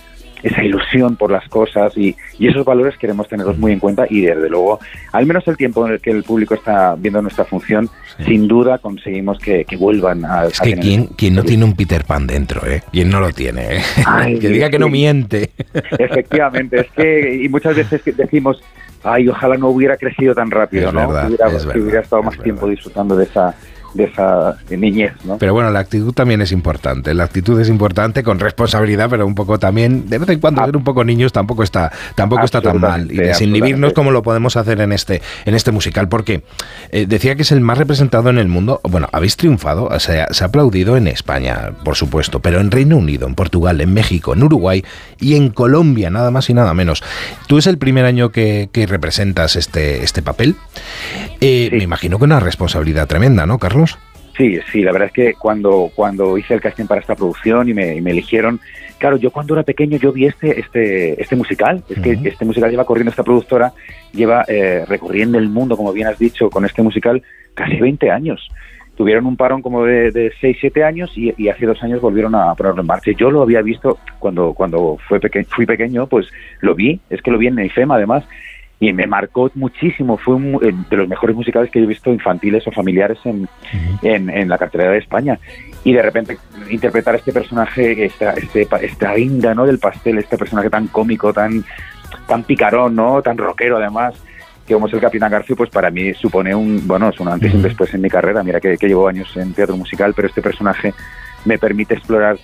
esa 0.44 0.62
ilusión 0.62 1.16
por 1.16 1.30
las 1.30 1.48
cosas 1.48 1.96
y, 1.96 2.14
y 2.38 2.48
esos 2.48 2.64
valores 2.64 2.96
queremos 2.98 3.26
tenerlos 3.28 3.59
muy 3.59 3.72
en 3.72 3.80
cuenta 3.80 4.07
y 4.09 4.20
desde 4.20 4.48
luego, 4.48 4.78
al 5.12 5.26
menos 5.26 5.46
el 5.48 5.57
tiempo 5.57 5.87
en 5.87 5.94
el 5.94 6.00
que 6.00 6.11
el 6.11 6.22
público 6.22 6.54
está 6.54 6.94
viendo 6.96 7.20
nuestra 7.22 7.44
función, 7.44 7.88
sin 8.24 8.46
duda 8.46 8.78
conseguimos 8.78 9.38
que, 9.38 9.64
que 9.64 9.76
vuelvan 9.76 10.24
a... 10.24 10.44
Es 10.44 10.61
que 10.61 10.76
¿quién, 10.76 11.07
quién 11.16 11.35
no 11.35 11.42
tiene 11.42 11.64
un 11.64 11.74
Peter 11.74 12.04
Pan 12.04 12.26
dentro, 12.26 12.64
¿eh? 12.66 12.83
¿Quién 12.92 13.09
no 13.09 13.20
lo 13.20 13.33
tiene? 13.33 13.78
eh? 13.78 13.83
Ay, 14.07 14.38
que 14.40 14.48
diga 14.48 14.68
que 14.68 14.78
no 14.78 14.88
miente. 14.88 15.50
Efectivamente, 15.98 16.80
es 16.80 16.90
que 16.92 17.42
y 17.42 17.48
muchas 17.48 17.74
veces 17.76 18.02
decimos 18.16 18.62
ay, 19.04 19.28
ojalá 19.28 19.57
no 19.57 19.68
hubiera 19.68 19.96
crecido 19.96 20.35
tan 20.35 20.50
rápido, 20.50 20.88
Es 20.88 20.94
¿no? 20.94 21.09
verdad, 21.09 21.28
hubiera, 21.28 21.46
es 21.48 21.66
verdad, 21.66 21.83
hubiera 21.83 22.00
estado 22.00 22.22
más 22.22 22.38
tiempo 22.38 22.68
disfrutando 22.68 23.16
de 23.16 23.24
esa 23.24 23.54
de 23.94 24.04
esa 24.04 24.57
niñez, 24.70 25.12
¿no? 25.24 25.38
Pero 25.38 25.54
bueno, 25.54 25.70
la 25.70 25.78
actitud 25.78 26.12
también 26.12 26.42
es 26.42 26.52
importante. 26.52 27.14
La 27.14 27.24
actitud 27.24 27.59
es 27.61 27.68
importante 27.68 28.22
con 28.22 28.38
responsabilidad, 28.38 29.09
pero 29.09 29.26
un 29.26 29.35
poco 29.35 29.59
también, 29.59 30.09
de 30.09 30.18
vez 30.18 30.28
en 30.28 30.40
cuando 30.40 30.64
ser 30.64 30.76
un 30.76 30.85
poco 30.85 31.04
niños 31.04 31.33
tampoco 31.33 31.62
está, 31.62 31.92
tampoco 32.14 32.44
está 32.44 32.61
tan 32.61 32.80
mal. 32.80 33.11
Y 33.11 33.16
desinhibirnos 33.16 33.92
como 33.92 34.11
lo 34.11 34.22
podemos 34.22 34.57
hacer 34.57 34.80
en 34.80 34.92
este, 34.92 35.22
en 35.44 35.54
este 35.54 35.70
musical. 35.70 36.09
Porque 36.09 36.42
eh, 36.90 37.07
decía 37.07 37.37
que 37.37 37.42
es 37.42 37.52
el 37.52 37.61
más 37.61 37.78
representado 37.78 38.30
en 38.30 38.38
el 38.38 38.48
mundo. 38.48 38.80
Bueno, 38.83 39.09
habéis 39.12 39.37
triunfado, 39.37 39.87
o 39.87 40.00
sea, 40.00 40.26
se 40.30 40.44
ha 40.44 40.48
aplaudido 40.48 40.96
en 40.96 41.07
España, 41.07 41.72
por 41.85 41.96
supuesto, 41.96 42.40
pero 42.40 42.61
en 42.61 42.70
Reino 42.70 42.96
Unido, 42.96 43.26
en 43.26 43.35
Portugal, 43.35 43.80
en 43.80 43.94
México, 43.94 44.35
en 44.35 44.42
Uruguay 44.42 44.85
y 45.20 45.37
en 45.37 45.50
Colombia, 45.50 46.11
nada 46.11 46.30
más 46.30 46.50
y 46.50 46.54
nada 46.54 46.74
menos. 46.74 47.02
Tú 47.46 47.59
es 47.59 47.66
el 47.66 47.78
primer 47.78 48.04
año 48.04 48.30
que, 48.30 48.68
que 48.72 48.87
representas 48.87 49.57
este, 49.57 50.02
este 50.02 50.22
papel. 50.22 50.57
Eh, 51.40 51.68
Me 51.72 51.85
imagino 51.85 52.18
que 52.18 52.24
una 52.24 52.40
responsabilidad 52.40 53.07
tremenda, 53.07 53.46
¿no, 53.46 53.59
Carlos? 53.59 53.83
Sí, 54.36 54.58
sí, 54.72 54.82
la 54.82 54.90
verdad 54.90 55.06
es 55.06 55.12
que 55.12 55.34
cuando, 55.34 55.92
cuando 55.94 56.36
hice 56.36 56.54
el 56.54 56.60
casting 56.60 56.86
para 56.86 57.00
esta 57.00 57.14
producción 57.14 57.68
y 57.68 57.74
me, 57.74 57.94
y 57.94 58.00
me 58.00 58.10
eligieron, 58.10 58.58
claro, 58.98 59.16
yo 59.16 59.30
cuando 59.30 59.54
era 59.54 59.62
pequeño 59.62 59.96
yo 59.96 60.10
vi 60.12 60.26
este, 60.26 60.58
este, 60.58 61.22
este 61.22 61.36
musical, 61.36 61.84
es 61.88 61.98
que 62.00 62.28
este 62.28 62.44
musical 62.44 62.68
lleva 62.70 62.84
corriendo 62.84 63.10
esta 63.10 63.22
productora, 63.22 63.72
lleva 64.12 64.44
eh, 64.48 64.84
recorriendo 64.88 65.38
el 65.38 65.48
mundo, 65.48 65.76
como 65.76 65.92
bien 65.92 66.08
has 66.08 66.18
dicho, 66.18 66.50
con 66.50 66.64
este 66.64 66.82
musical 66.82 67.22
casi 67.54 67.76
20 67.76 68.10
años. 68.10 68.48
Tuvieron 68.96 69.26
un 69.26 69.36
parón 69.36 69.62
como 69.62 69.84
de, 69.84 70.10
de 70.10 70.32
6, 70.40 70.56
7 70.60 70.82
años 70.84 71.12
y, 71.16 71.32
y 71.36 71.48
hace 71.48 71.66
dos 71.66 71.80
años 71.84 72.00
volvieron 72.00 72.34
a 72.34 72.54
ponerlo 72.54 72.80
en 72.80 72.86
marcha. 72.88 73.10
Yo 73.16 73.30
lo 73.30 73.42
había 73.42 73.60
visto 73.62 73.98
cuando, 74.18 74.52
cuando 74.52 74.98
fue 75.08 75.20
peque- 75.20 75.44
fui 75.44 75.66
pequeño, 75.66 76.06
pues 76.08 76.26
lo 76.60 76.74
vi, 76.74 77.00
es 77.10 77.20
que 77.22 77.30
lo 77.32 77.38
vi 77.38 77.48
en 77.48 77.58
IFEMA 77.58 77.96
además, 77.96 78.24
y 78.80 78.92
me 78.92 79.06
marcó 79.06 79.50
muchísimo. 79.54 80.16
Fue 80.18 80.34
un- 80.34 80.58
eh, 80.62 80.74
de 80.90 80.96
los 80.96 81.08
mejores 81.08 81.34
musicales 81.37 81.70
que 81.70 81.78
yo 81.78 81.84
he 81.84 81.88
visto 81.88 82.12
infantiles 82.12 82.66
o 82.66 82.72
familiares 82.72 83.18
en, 83.24 83.48
en, 84.02 84.28
en 84.30 84.48
la 84.48 84.58
cartelera 84.58 84.90
de 84.92 84.98
España. 84.98 85.38
Y 85.84 85.92
de 85.92 86.02
repente 86.02 86.38
interpretar 86.70 87.14
este 87.14 87.32
personaje, 87.32 88.04
esta, 88.04 88.32
este, 88.32 88.66
esta 88.82 89.14
guinda 89.14 89.54
¿no? 89.54 89.64
del 89.66 89.78
pastel, 89.78 90.18
este 90.18 90.37
personaje 90.37 90.70
tan 90.70 90.88
cómico, 90.88 91.32
tan, 91.32 91.64
tan 92.26 92.42
picarón, 92.42 92.94
¿no? 92.96 93.22
tan 93.22 93.38
rockero 93.38 93.76
además, 93.76 94.14
que 94.66 94.72
como 94.74 94.87
es 94.87 94.94
el 94.94 95.00
Capitán 95.00 95.30
García, 95.30 95.54
pues 95.56 95.68
para 95.70 95.90
mí 95.90 96.14
supone 96.14 96.54
un, 96.54 96.87
bueno, 96.87 97.10
es 97.10 97.20
un 97.20 97.28
antes 97.28 97.52
y 97.52 97.56
un 97.56 97.62
después 97.62 97.92
en 97.94 98.00
mi 98.00 98.08
carrera. 98.08 98.42
Mira 98.42 98.60
que, 98.60 98.76
que 98.78 98.88
llevo 98.88 99.06
años 99.08 99.34
en 99.37 99.52
teatro 99.52 99.76
musical, 99.76 100.14
pero 100.16 100.26
este 100.28 100.40
personaje 100.42 100.94
me 101.44 101.59
permite 101.59 101.94
explorar 101.94 102.37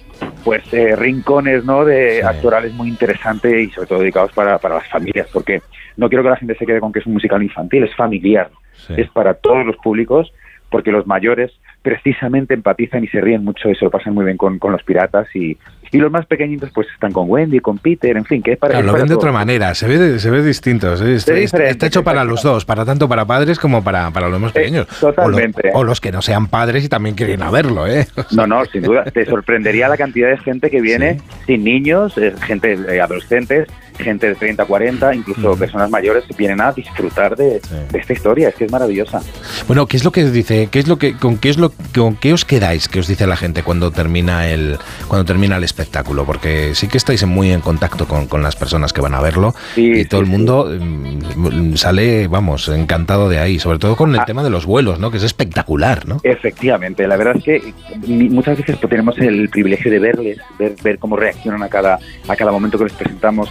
pues 0.45 0.63
eh, 0.73 0.97
rincones 0.97 1.65
no 1.65 1.85
de 1.85 2.23
actorales 2.23 2.73
muy 2.75 2.89
interesantes 2.89 3.69
y 3.69 3.71
sobre 3.71 3.89
todo 3.89 3.99
dedicados 4.01 4.33
para, 4.33 4.59
para 4.59 4.77
las 4.77 4.89
familias 4.89 5.29
porque 5.33 5.63
no 5.97 6.09
quiero 6.09 6.23
que 6.23 6.31
la 6.31 6.37
gente 6.37 6.55
se 6.55 6.67
quede 6.67 6.81
con 6.81 6.93
que 6.93 7.01
es 7.01 7.07
un 7.07 7.15
musical 7.15 7.43
infantil 7.43 7.85
es 7.85 7.95
familiar 7.95 8.51
es 8.97 9.09
para 9.11 9.35
todos 9.35 9.65
los 9.67 9.77
públicos 9.77 10.33
porque 10.71 10.93
los 10.93 11.07
mayores 11.07 11.53
precisamente 11.83 12.55
empatizan 12.55 13.05
y 13.05 13.09
se 13.09 13.21
ríen 13.21 13.45
mucho 13.45 13.69
y 13.69 13.75
se 13.75 13.85
lo 13.85 13.91
pasan 13.91 14.15
muy 14.15 14.25
bien 14.25 14.37
con, 14.37 14.59
con 14.59 14.73
los 14.73 14.83
piratas 14.83 15.27
y, 15.35 15.57
y 15.93 15.99
los 15.99 16.11
más 16.11 16.27
pequeñitos 16.27 16.71
pues 16.75 16.87
están 16.93 17.13
con 17.13 17.29
Wendy, 17.29 17.61
con 17.61 17.79
Peter, 17.79 18.17
en 18.17 18.25
fin, 18.25 18.43
que 18.43 18.53
es 18.53 18.59
para, 18.59 18.73
Claro, 18.73 18.81
es 18.81 18.87
lo 18.87 18.93
para 18.93 19.03
ven 19.03 19.09
de 19.09 19.15
todos. 19.15 19.25
otra 19.25 19.33
manera, 19.33 19.75
se 19.75 19.87
ve, 19.89 20.19
se 20.19 20.31
ve 20.31 20.43
distinto. 20.43 20.97
¿sí? 20.97 21.05
Está, 21.13 21.35
Es 21.35 21.83
hecho 21.83 22.05
para 22.05 22.25
los 22.25 22.43
dos, 22.43 22.65
para 22.65 22.85
tanto 22.85 23.09
para 23.09 23.25
padres 23.25 23.59
como 23.59 23.83
para, 23.83 24.11
para 24.11 24.29
los 24.29 24.41
más 24.41 24.53
pequeños. 24.53 24.87
O 25.03 25.07
lo- 25.09 25.13
totalmente. 25.15 25.71
O, 25.75 25.85
los 25.85 26.01
que 26.01 26.13
no 26.13 26.23
sean 26.23 26.47
padres 26.49 26.85
y 26.85 26.89
también 26.89 27.15
quieren 27.15 27.43
a 27.43 27.51
verlo, 27.51 27.87
¿eh? 27.87 28.07
No, 28.33 28.47
no, 28.47 28.65
sin 28.67 28.83
duda. 28.83 29.05
Te 29.05 29.25
sorprendería 29.27 29.89
la 29.89 29.97
cantidad 29.97 30.29
de 30.31 30.39
gente 30.39 30.71
que 30.71 30.81
viene 30.81 31.21
sin 31.47 31.65
niños, 31.65 32.17
eh, 32.19 32.35
gente 32.47 32.79
eh, 32.89 33.01
adolescentes, 33.01 33.67
gente 34.01 34.29
de 34.29 34.35
30, 34.35 34.65
40, 34.65 35.15
incluso 35.15 35.57
personas 35.57 35.91
mayores 35.91 36.25
que 36.25 36.35
vienen 36.35 36.61
a 36.61 36.73
disfrutar 36.73 37.37
de, 37.37 37.61
de 37.91 37.99
esta 37.99 38.13
historia. 38.13 38.49
Es 38.49 38.55
que 38.55 38.65
es 38.65 38.73
maravillosa. 38.73 39.21
Bueno, 39.67 39.87
¿qué 39.87 39.97
es 39.97 40.05
lo 40.05 40.13
que 40.13 40.25
dice? 40.25 40.69
¿Qué 40.71 40.79
es 40.79 40.89
lo 40.89 40.99
que 40.99 41.17
con 41.17 41.39
qué 41.39 41.51
es 41.51 41.59
lo 41.59 41.73
con 41.95 42.17
qué 42.17 42.33
os 42.33 42.45
quedáis? 42.45 42.89
¿Qué 42.89 43.01
os 43.01 43.07
dice 43.07 43.27
la 43.27 43.37
gente 43.37 43.63
cuando 43.63 43.91
termina 43.91 44.49
el 44.49 44.79
cuando 45.09 45.25
termina 45.25 45.57
el 45.57 45.65
espectáculo? 45.65 46.25
Porque 46.25 46.75
sí 46.75 46.89
que 46.89 46.99
estáis 46.99 47.25
muy 47.27 47.51
en 47.53 47.61
contacto 47.61 48.07
con, 48.07 48.27
con 48.27 48.43
las 48.43 48.57
personas 48.57 48.93
que 48.93 49.01
van 49.01 49.15
a 49.15 49.21
verlo 49.21 49.55
y 49.77 50.05
todo 50.05 50.21
el 50.21 50.27
mundo 50.27 50.71
mm, 50.71 51.75
sale, 51.75 52.29
vamos, 52.29 52.69
encantado 52.69 53.29
de 53.29 53.39
ahí, 53.39 53.59
sobre 53.59 53.79
todo 53.79 53.97
con 53.97 54.15
el 54.15 54.25
tema 54.25 54.43
de 54.43 54.51
los 54.51 54.67
vuelos, 54.67 54.99
¿no? 54.99 55.11
Que 55.11 55.19
es 55.19 55.23
espectacular, 55.23 56.07
¿no? 56.07 56.21
Efectivamente, 56.23 57.07
la 57.07 57.17
verdad 57.17 57.37
es 57.37 57.45
que 57.45 57.75
muchas 58.07 58.59
veces 58.59 58.77
pues, 58.77 58.91
tenemos 58.91 59.19
el 59.19 59.49
privilegio 59.49 59.91
de 59.91 59.99
verles, 59.99 60.39
ver, 60.59 60.75
ver 60.83 60.99
cómo 60.99 61.17
reaccionan 61.17 61.63
a 61.63 61.69
cada, 61.69 61.99
a 62.29 62.37
cada 62.37 62.53
momento 62.53 62.79
que 62.79 62.85
les 62.85 62.93
presentamos. 62.93 63.49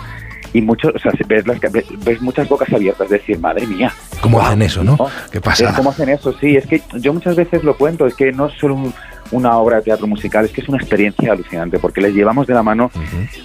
Y 0.53 0.61
muchos, 0.61 0.93
o 0.95 0.99
sea, 0.99 1.11
ves, 1.27 1.45
las, 1.47 1.59
ves, 1.61 2.21
muchas 2.21 2.49
bocas 2.49 2.71
abiertas, 2.73 3.09
decir, 3.09 3.37
madre 3.39 3.67
mía. 3.67 3.91
¿Cómo 4.21 4.41
hacen 4.41 4.61
eso, 4.63 4.83
no? 4.83 4.97
¿Qué 5.31 5.39
pasa? 5.39 5.73
¿Cómo 5.75 5.91
hacen 5.91 6.09
eso? 6.09 6.33
Sí, 6.39 6.55
es 6.55 6.65
que 6.65 6.81
yo 6.95 7.13
muchas 7.13 7.35
veces 7.35 7.63
lo 7.63 7.77
cuento, 7.77 8.07
es 8.07 8.15
que 8.15 8.31
no 8.31 8.47
es 8.47 8.53
solo 8.59 8.75
un- 8.75 8.93
una 9.31 9.55
obra 9.57 9.75
de 9.77 9.83
teatro 9.83 10.07
musical, 10.07 10.45
es 10.45 10.51
que 10.51 10.61
es 10.61 10.69
una 10.69 10.79
experiencia 10.79 11.31
alucinante, 11.31 11.77
porque 11.77 12.01
les 12.01 12.15
llevamos 12.15 12.47
de 12.47 12.55
la 12.55 12.63
mano 12.63 12.89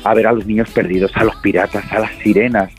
a 0.03 0.14
ver 0.14 0.27
a 0.27 0.33
los 0.33 0.47
niños 0.47 0.71
perdidos, 0.71 1.12
a 1.14 1.25
los 1.25 1.37
piratas, 1.37 1.85
a 1.93 1.99
las 1.99 2.11
sirenas, 2.23 2.71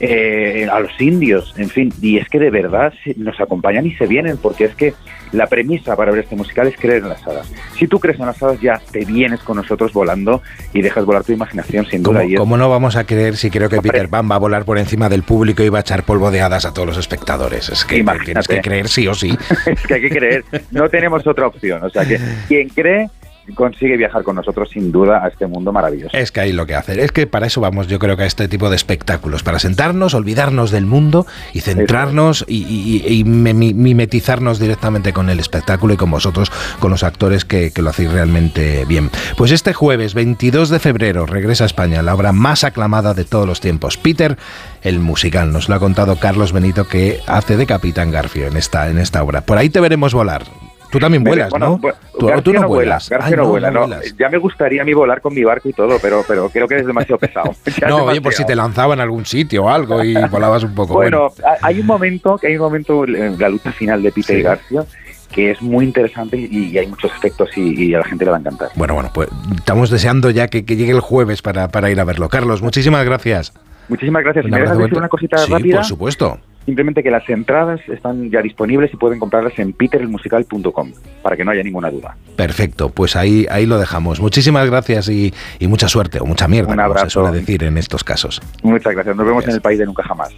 eh, 0.00 0.66
a 0.70 0.80
los 0.80 0.98
indios, 0.98 1.54
en 1.58 1.68
fin, 1.68 1.92
y 2.00 2.16
es 2.16 2.28
que 2.28 2.38
de 2.38 2.50
verdad 2.50 2.92
nos 3.16 3.38
acompañan 3.38 3.86
y 3.86 3.94
se 3.96 4.06
vienen, 4.06 4.38
porque 4.38 4.64
es 4.64 4.74
que 4.74 4.94
la 5.32 5.46
premisa 5.46 5.94
para 5.94 6.10
ver 6.10 6.24
este 6.24 6.36
musical 6.36 6.66
es 6.66 6.76
creer 6.76 7.02
en 7.02 7.10
las 7.10 7.26
hadas. 7.26 7.52
Si 7.78 7.86
tú 7.86 8.00
crees 8.00 8.18
en 8.18 8.26
las 8.26 8.42
hadas, 8.42 8.60
ya 8.60 8.80
te 8.90 9.04
vienes 9.04 9.40
con 9.40 9.58
nosotros 9.58 9.92
volando 9.92 10.42
y 10.72 10.80
dejas 10.80 11.04
volar 11.04 11.22
tu 11.22 11.32
imaginación, 11.32 11.84
sin 11.86 12.02
duda. 12.02 12.22
¿Cómo, 12.22 12.36
cómo 12.36 12.56
no 12.56 12.70
vamos 12.70 12.96
a 12.96 13.04
creer 13.04 13.36
si 13.36 13.50
creo 13.50 13.68
que 13.68 13.82
Peter 13.82 14.08
Pan 14.08 14.28
va 14.30 14.36
a 14.36 14.38
volar 14.38 14.64
por 14.64 14.78
encima 14.78 15.08
del 15.08 15.22
público 15.22 15.62
y 15.62 15.68
va 15.68 15.78
a 15.78 15.82
echar 15.82 16.04
polvo 16.04 16.30
de 16.30 16.40
hadas 16.40 16.64
a 16.64 16.72
todos 16.72 16.88
los 16.88 16.96
espectadores? 16.96 17.68
Es 17.68 17.84
que 17.84 18.02
tienes 18.24 18.48
que 18.48 18.60
creer 18.60 18.88
sí 18.88 19.06
o 19.06 19.14
sí. 19.14 19.36
es 19.66 19.86
que 19.86 19.94
hay 19.94 20.00
que 20.00 20.10
creer, 20.10 20.44
no 20.70 20.88
tenemos 20.88 21.26
otra 21.26 21.46
opción. 21.46 21.84
O 21.84 21.90
sea 21.90 22.06
que 22.06 22.18
quien 22.48 22.68
cree 22.70 23.10
consigue 23.54 23.96
viajar 23.96 24.22
con 24.22 24.36
nosotros 24.36 24.70
sin 24.70 24.92
duda 24.92 25.24
a 25.24 25.28
este 25.28 25.46
mundo 25.46 25.72
maravilloso. 25.72 26.16
Es 26.16 26.30
que 26.32 26.40
hay 26.40 26.52
lo 26.52 26.66
que 26.66 26.74
hacer. 26.74 27.00
Es 27.00 27.10
que 27.12 27.26
para 27.26 27.46
eso 27.46 27.60
vamos, 27.60 27.86
yo 27.88 27.98
creo 27.98 28.16
que 28.16 28.22
a 28.22 28.26
este 28.26 28.48
tipo 28.48 28.70
de 28.70 28.76
espectáculos, 28.76 29.42
para 29.42 29.58
sentarnos, 29.58 30.14
olvidarnos 30.14 30.70
del 30.70 30.86
mundo 30.86 31.26
y 31.52 31.60
centrarnos 31.60 32.44
y, 32.48 32.58
y- 32.64 33.04
y 33.12 33.24
mimi- 33.24 33.74
mimetizarnos 33.74 34.58
directamente 34.58 35.12
con 35.12 35.30
el 35.30 35.40
espectáculo 35.40 35.94
y 35.94 35.96
con 35.96 36.10
vosotros, 36.10 36.50
con 36.78 36.90
los 36.90 37.02
actores 37.02 37.44
que, 37.44 37.72
que 37.72 37.82
lo 37.82 37.90
hacéis 37.90 38.12
realmente 38.12 38.84
bien. 38.84 39.10
Pues 39.36 39.50
este 39.52 39.72
jueves, 39.72 40.14
22 40.14 40.68
de 40.68 40.78
febrero, 40.78 41.26
regresa 41.26 41.64
a 41.64 41.66
España 41.66 42.02
la 42.02 42.14
obra 42.14 42.32
más 42.32 42.64
aclamada 42.64 43.14
de 43.14 43.24
todos 43.24 43.46
los 43.46 43.60
tiempos, 43.60 43.96
Peter, 43.96 44.36
el 44.82 45.00
musical. 45.00 45.52
Nos 45.52 45.68
lo 45.68 45.74
ha 45.74 45.78
contado 45.80 46.16
Carlos 46.16 46.52
Benito, 46.52 46.86
que 46.86 47.20
hace 47.26 47.56
de 47.56 47.66
Capitán 47.66 48.10
Garfio 48.10 48.46
en 48.46 48.56
esta, 48.56 48.88
en 48.90 48.98
esta 48.98 49.22
obra. 49.22 49.40
Por 49.40 49.58
ahí 49.58 49.70
te 49.70 49.80
veremos 49.80 50.14
volar. 50.14 50.44
Tú 50.90 50.98
también 50.98 51.22
vuelas, 51.22 51.50
Bueno, 51.50 51.66
¿no? 51.66 51.78
bueno, 51.78 51.96
Tú, 52.42 52.52
no, 52.52 52.60
no 52.62 52.66
vuela, 52.66 52.66
vuelas. 52.68 53.08
García 53.08 53.28
Ay, 53.30 53.36
no 53.36 53.46
vuela, 53.48 53.70
no. 53.70 53.80
vuelas. 53.86 54.14
Ya 54.18 54.28
me 54.28 54.38
gustaría 54.38 54.82
a 54.82 54.84
mí 54.84 54.92
volar 54.92 55.20
con 55.20 55.32
mi 55.34 55.44
barco 55.44 55.68
y 55.68 55.72
todo, 55.72 55.98
pero, 56.02 56.24
pero 56.26 56.48
creo 56.50 56.66
que 56.66 56.76
es 56.78 56.86
demasiado 56.86 57.18
pesado. 57.20 57.54
Ya 57.80 57.88
No, 57.88 58.04
oye, 58.04 58.20
por 58.20 58.34
si 58.34 58.44
te 58.44 58.56
lanzaban 58.56 58.98
a 59.00 59.04
algún 59.04 59.24
sitio 59.24 59.64
o 59.64 59.68
algo 59.68 60.02
y 60.02 60.14
volabas 60.30 60.64
un 60.64 60.74
poco. 60.74 60.94
Bueno, 60.94 61.28
ha- 61.44 61.66
hay 61.66 61.80
un 61.80 61.86
momento, 61.86 62.36
que 62.38 62.48
hay 62.48 62.54
un 62.56 62.62
momento 62.62 63.04
en 63.04 63.38
la 63.38 63.48
lucha 63.48 63.70
final 63.72 64.02
de 64.02 64.10
Peter 64.12 64.38
y 64.38 64.42
García 64.42 64.82
que 65.30 65.52
es 65.52 65.62
muy 65.62 65.84
interesante 65.84 66.36
y, 66.36 66.76
hay 66.76 66.88
muchos 66.88 67.12
efectos 67.16 67.50
y, 67.56 67.84
y 67.84 67.94
a 67.94 67.98
la 67.98 68.04
gente 68.04 68.24
le 68.24 68.32
va 68.32 68.38
a 68.38 68.40
encantar. 68.40 68.70
Bueno, 68.74 68.94
bueno, 68.94 69.10
pues 69.14 69.28
estamos 69.56 69.88
deseando 69.88 70.28
ya 70.30 70.48
que, 70.48 70.64
que 70.64 70.74
llegue 70.74 70.90
el 70.90 70.98
jueves 70.98 71.40
para, 71.40 71.68
para 71.68 71.88
ir 71.88 72.00
a 72.00 72.04
verlo. 72.04 72.28
Carlos, 72.28 72.62
muchísimas 72.62 73.04
gracias. 73.04 73.52
Muchísimas 73.88 74.24
gracias. 74.24 74.44
Un 74.46 74.50
¿Me 74.50 74.58
dejas 74.60 74.76
decir 74.76 74.98
una 74.98 75.08
cosita 75.08 75.38
Sí, 75.38 75.52
rápida? 75.52 75.76
por 75.76 75.84
supuesto. 75.84 76.40
Simplemente 76.70 77.02
que 77.02 77.10
las 77.10 77.28
entradas 77.28 77.80
están 77.88 78.30
ya 78.30 78.40
disponibles 78.42 78.94
y 78.94 78.96
pueden 78.96 79.18
comprarlas 79.18 79.58
en 79.58 79.72
peterelmusical.com 79.72 80.92
para 81.20 81.36
que 81.36 81.44
no 81.44 81.50
haya 81.50 81.64
ninguna 81.64 81.90
duda. 81.90 82.16
Perfecto, 82.36 82.90
pues 82.90 83.16
ahí, 83.16 83.44
ahí 83.50 83.66
lo 83.66 83.76
dejamos. 83.76 84.20
Muchísimas 84.20 84.70
gracias 84.70 85.08
y, 85.08 85.34
y 85.58 85.66
mucha 85.66 85.88
suerte 85.88 86.20
o 86.20 86.26
mucha 86.26 86.46
mierda, 86.46 86.68
Un 86.70 86.76
como 86.76 86.86
se 86.94 86.98
abrazo. 87.00 87.22
suele 87.22 87.36
decir 87.40 87.64
en 87.64 87.76
estos 87.76 88.04
casos. 88.04 88.40
Muchas 88.62 88.92
gracias. 88.94 89.16
Nos 89.16 89.26
vemos 89.26 89.44
en 89.48 89.50
el 89.54 89.60
país 89.60 89.80
de 89.80 89.86
nunca 89.86 90.04
jamás. 90.04 90.28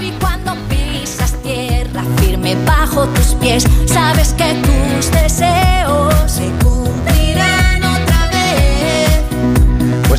Y 0.00 0.10
cuando 0.20 0.54
pisas 0.70 1.34
tierra 1.42 2.02
firme 2.16 2.56
bajo 2.64 3.04
tus 3.08 3.34
pies, 3.34 3.64
sabes 3.84 4.32
que 4.32 4.54
tus 4.62 5.10
deseos 5.12 6.14
se 6.30 6.46
cumplirán 6.64 7.15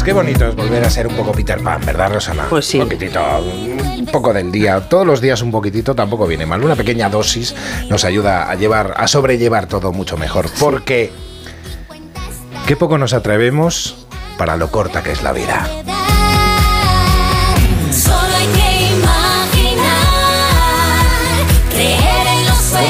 qué 0.07 0.13
bonito 0.13 0.47
es 0.47 0.55
volver 0.55 0.85
a 0.85 0.89
ser 0.89 1.05
un 1.05 1.17
poco 1.17 1.33
Peter 1.33 1.61
Pan, 1.61 1.81
¿verdad, 1.85 2.13
Rosana? 2.13 2.45
Pues 2.49 2.65
sí. 2.65 2.79
Un 2.79 2.85
poquitito, 2.85 3.19
un 3.41 4.05
poco 4.09 4.31
del 4.31 4.53
día. 4.53 4.79
Todos 4.87 5.05
los 5.05 5.19
días 5.19 5.41
un 5.41 5.51
poquitito 5.51 5.95
tampoco 5.95 6.25
viene 6.25 6.45
mal. 6.45 6.63
Una 6.63 6.77
pequeña 6.77 7.09
dosis 7.09 7.53
nos 7.89 8.05
ayuda 8.05 8.49
a 8.49 8.55
llevar, 8.55 8.93
a 8.95 9.05
sobrellevar 9.09 9.67
todo 9.67 9.91
mucho 9.91 10.15
mejor. 10.15 10.45
Porque 10.61 11.11
qué 12.65 12.77
poco 12.77 12.97
nos 12.97 13.11
atrevemos 13.11 14.07
para 14.37 14.55
lo 14.55 14.71
corta 14.71 15.03
que 15.03 15.11
es 15.11 15.23
la 15.23 15.33
vida. 15.33 15.67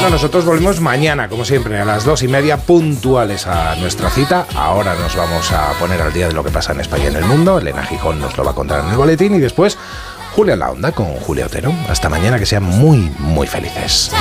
Bueno, 0.00 0.10
nosotros 0.10 0.44
volvemos 0.44 0.80
mañana, 0.80 1.28
como 1.28 1.44
siempre, 1.44 1.80
a 1.80 1.84
las 1.84 2.04
dos 2.04 2.22
y 2.22 2.28
media 2.28 2.56
puntuales 2.56 3.48
a 3.48 3.74
nuestra 3.74 4.08
cita. 4.10 4.46
Ahora 4.54 4.94
nos 4.94 5.16
vamos 5.16 5.50
a 5.50 5.72
poner 5.72 6.00
al 6.00 6.12
día 6.12 6.28
de 6.28 6.34
lo 6.34 6.44
que 6.44 6.52
pasa 6.52 6.70
en 6.72 6.78
España 6.80 7.04
y 7.04 7.06
en 7.08 7.16
el 7.16 7.24
mundo. 7.24 7.58
Elena 7.58 7.82
Gijón 7.82 8.20
nos 8.20 8.36
lo 8.36 8.44
va 8.44 8.52
a 8.52 8.54
contar 8.54 8.84
en 8.84 8.90
el 8.90 8.96
boletín 8.96 9.34
y 9.34 9.40
después 9.40 9.76
Julia 10.36 10.54
la 10.54 10.70
Onda 10.70 10.92
con 10.92 11.06
Julio 11.14 11.46
Otero. 11.46 11.74
Hasta 11.88 12.08
mañana, 12.08 12.38
que 12.38 12.46
sean 12.46 12.62
muy, 12.62 13.10
muy 13.18 13.48
felices. 13.48 14.12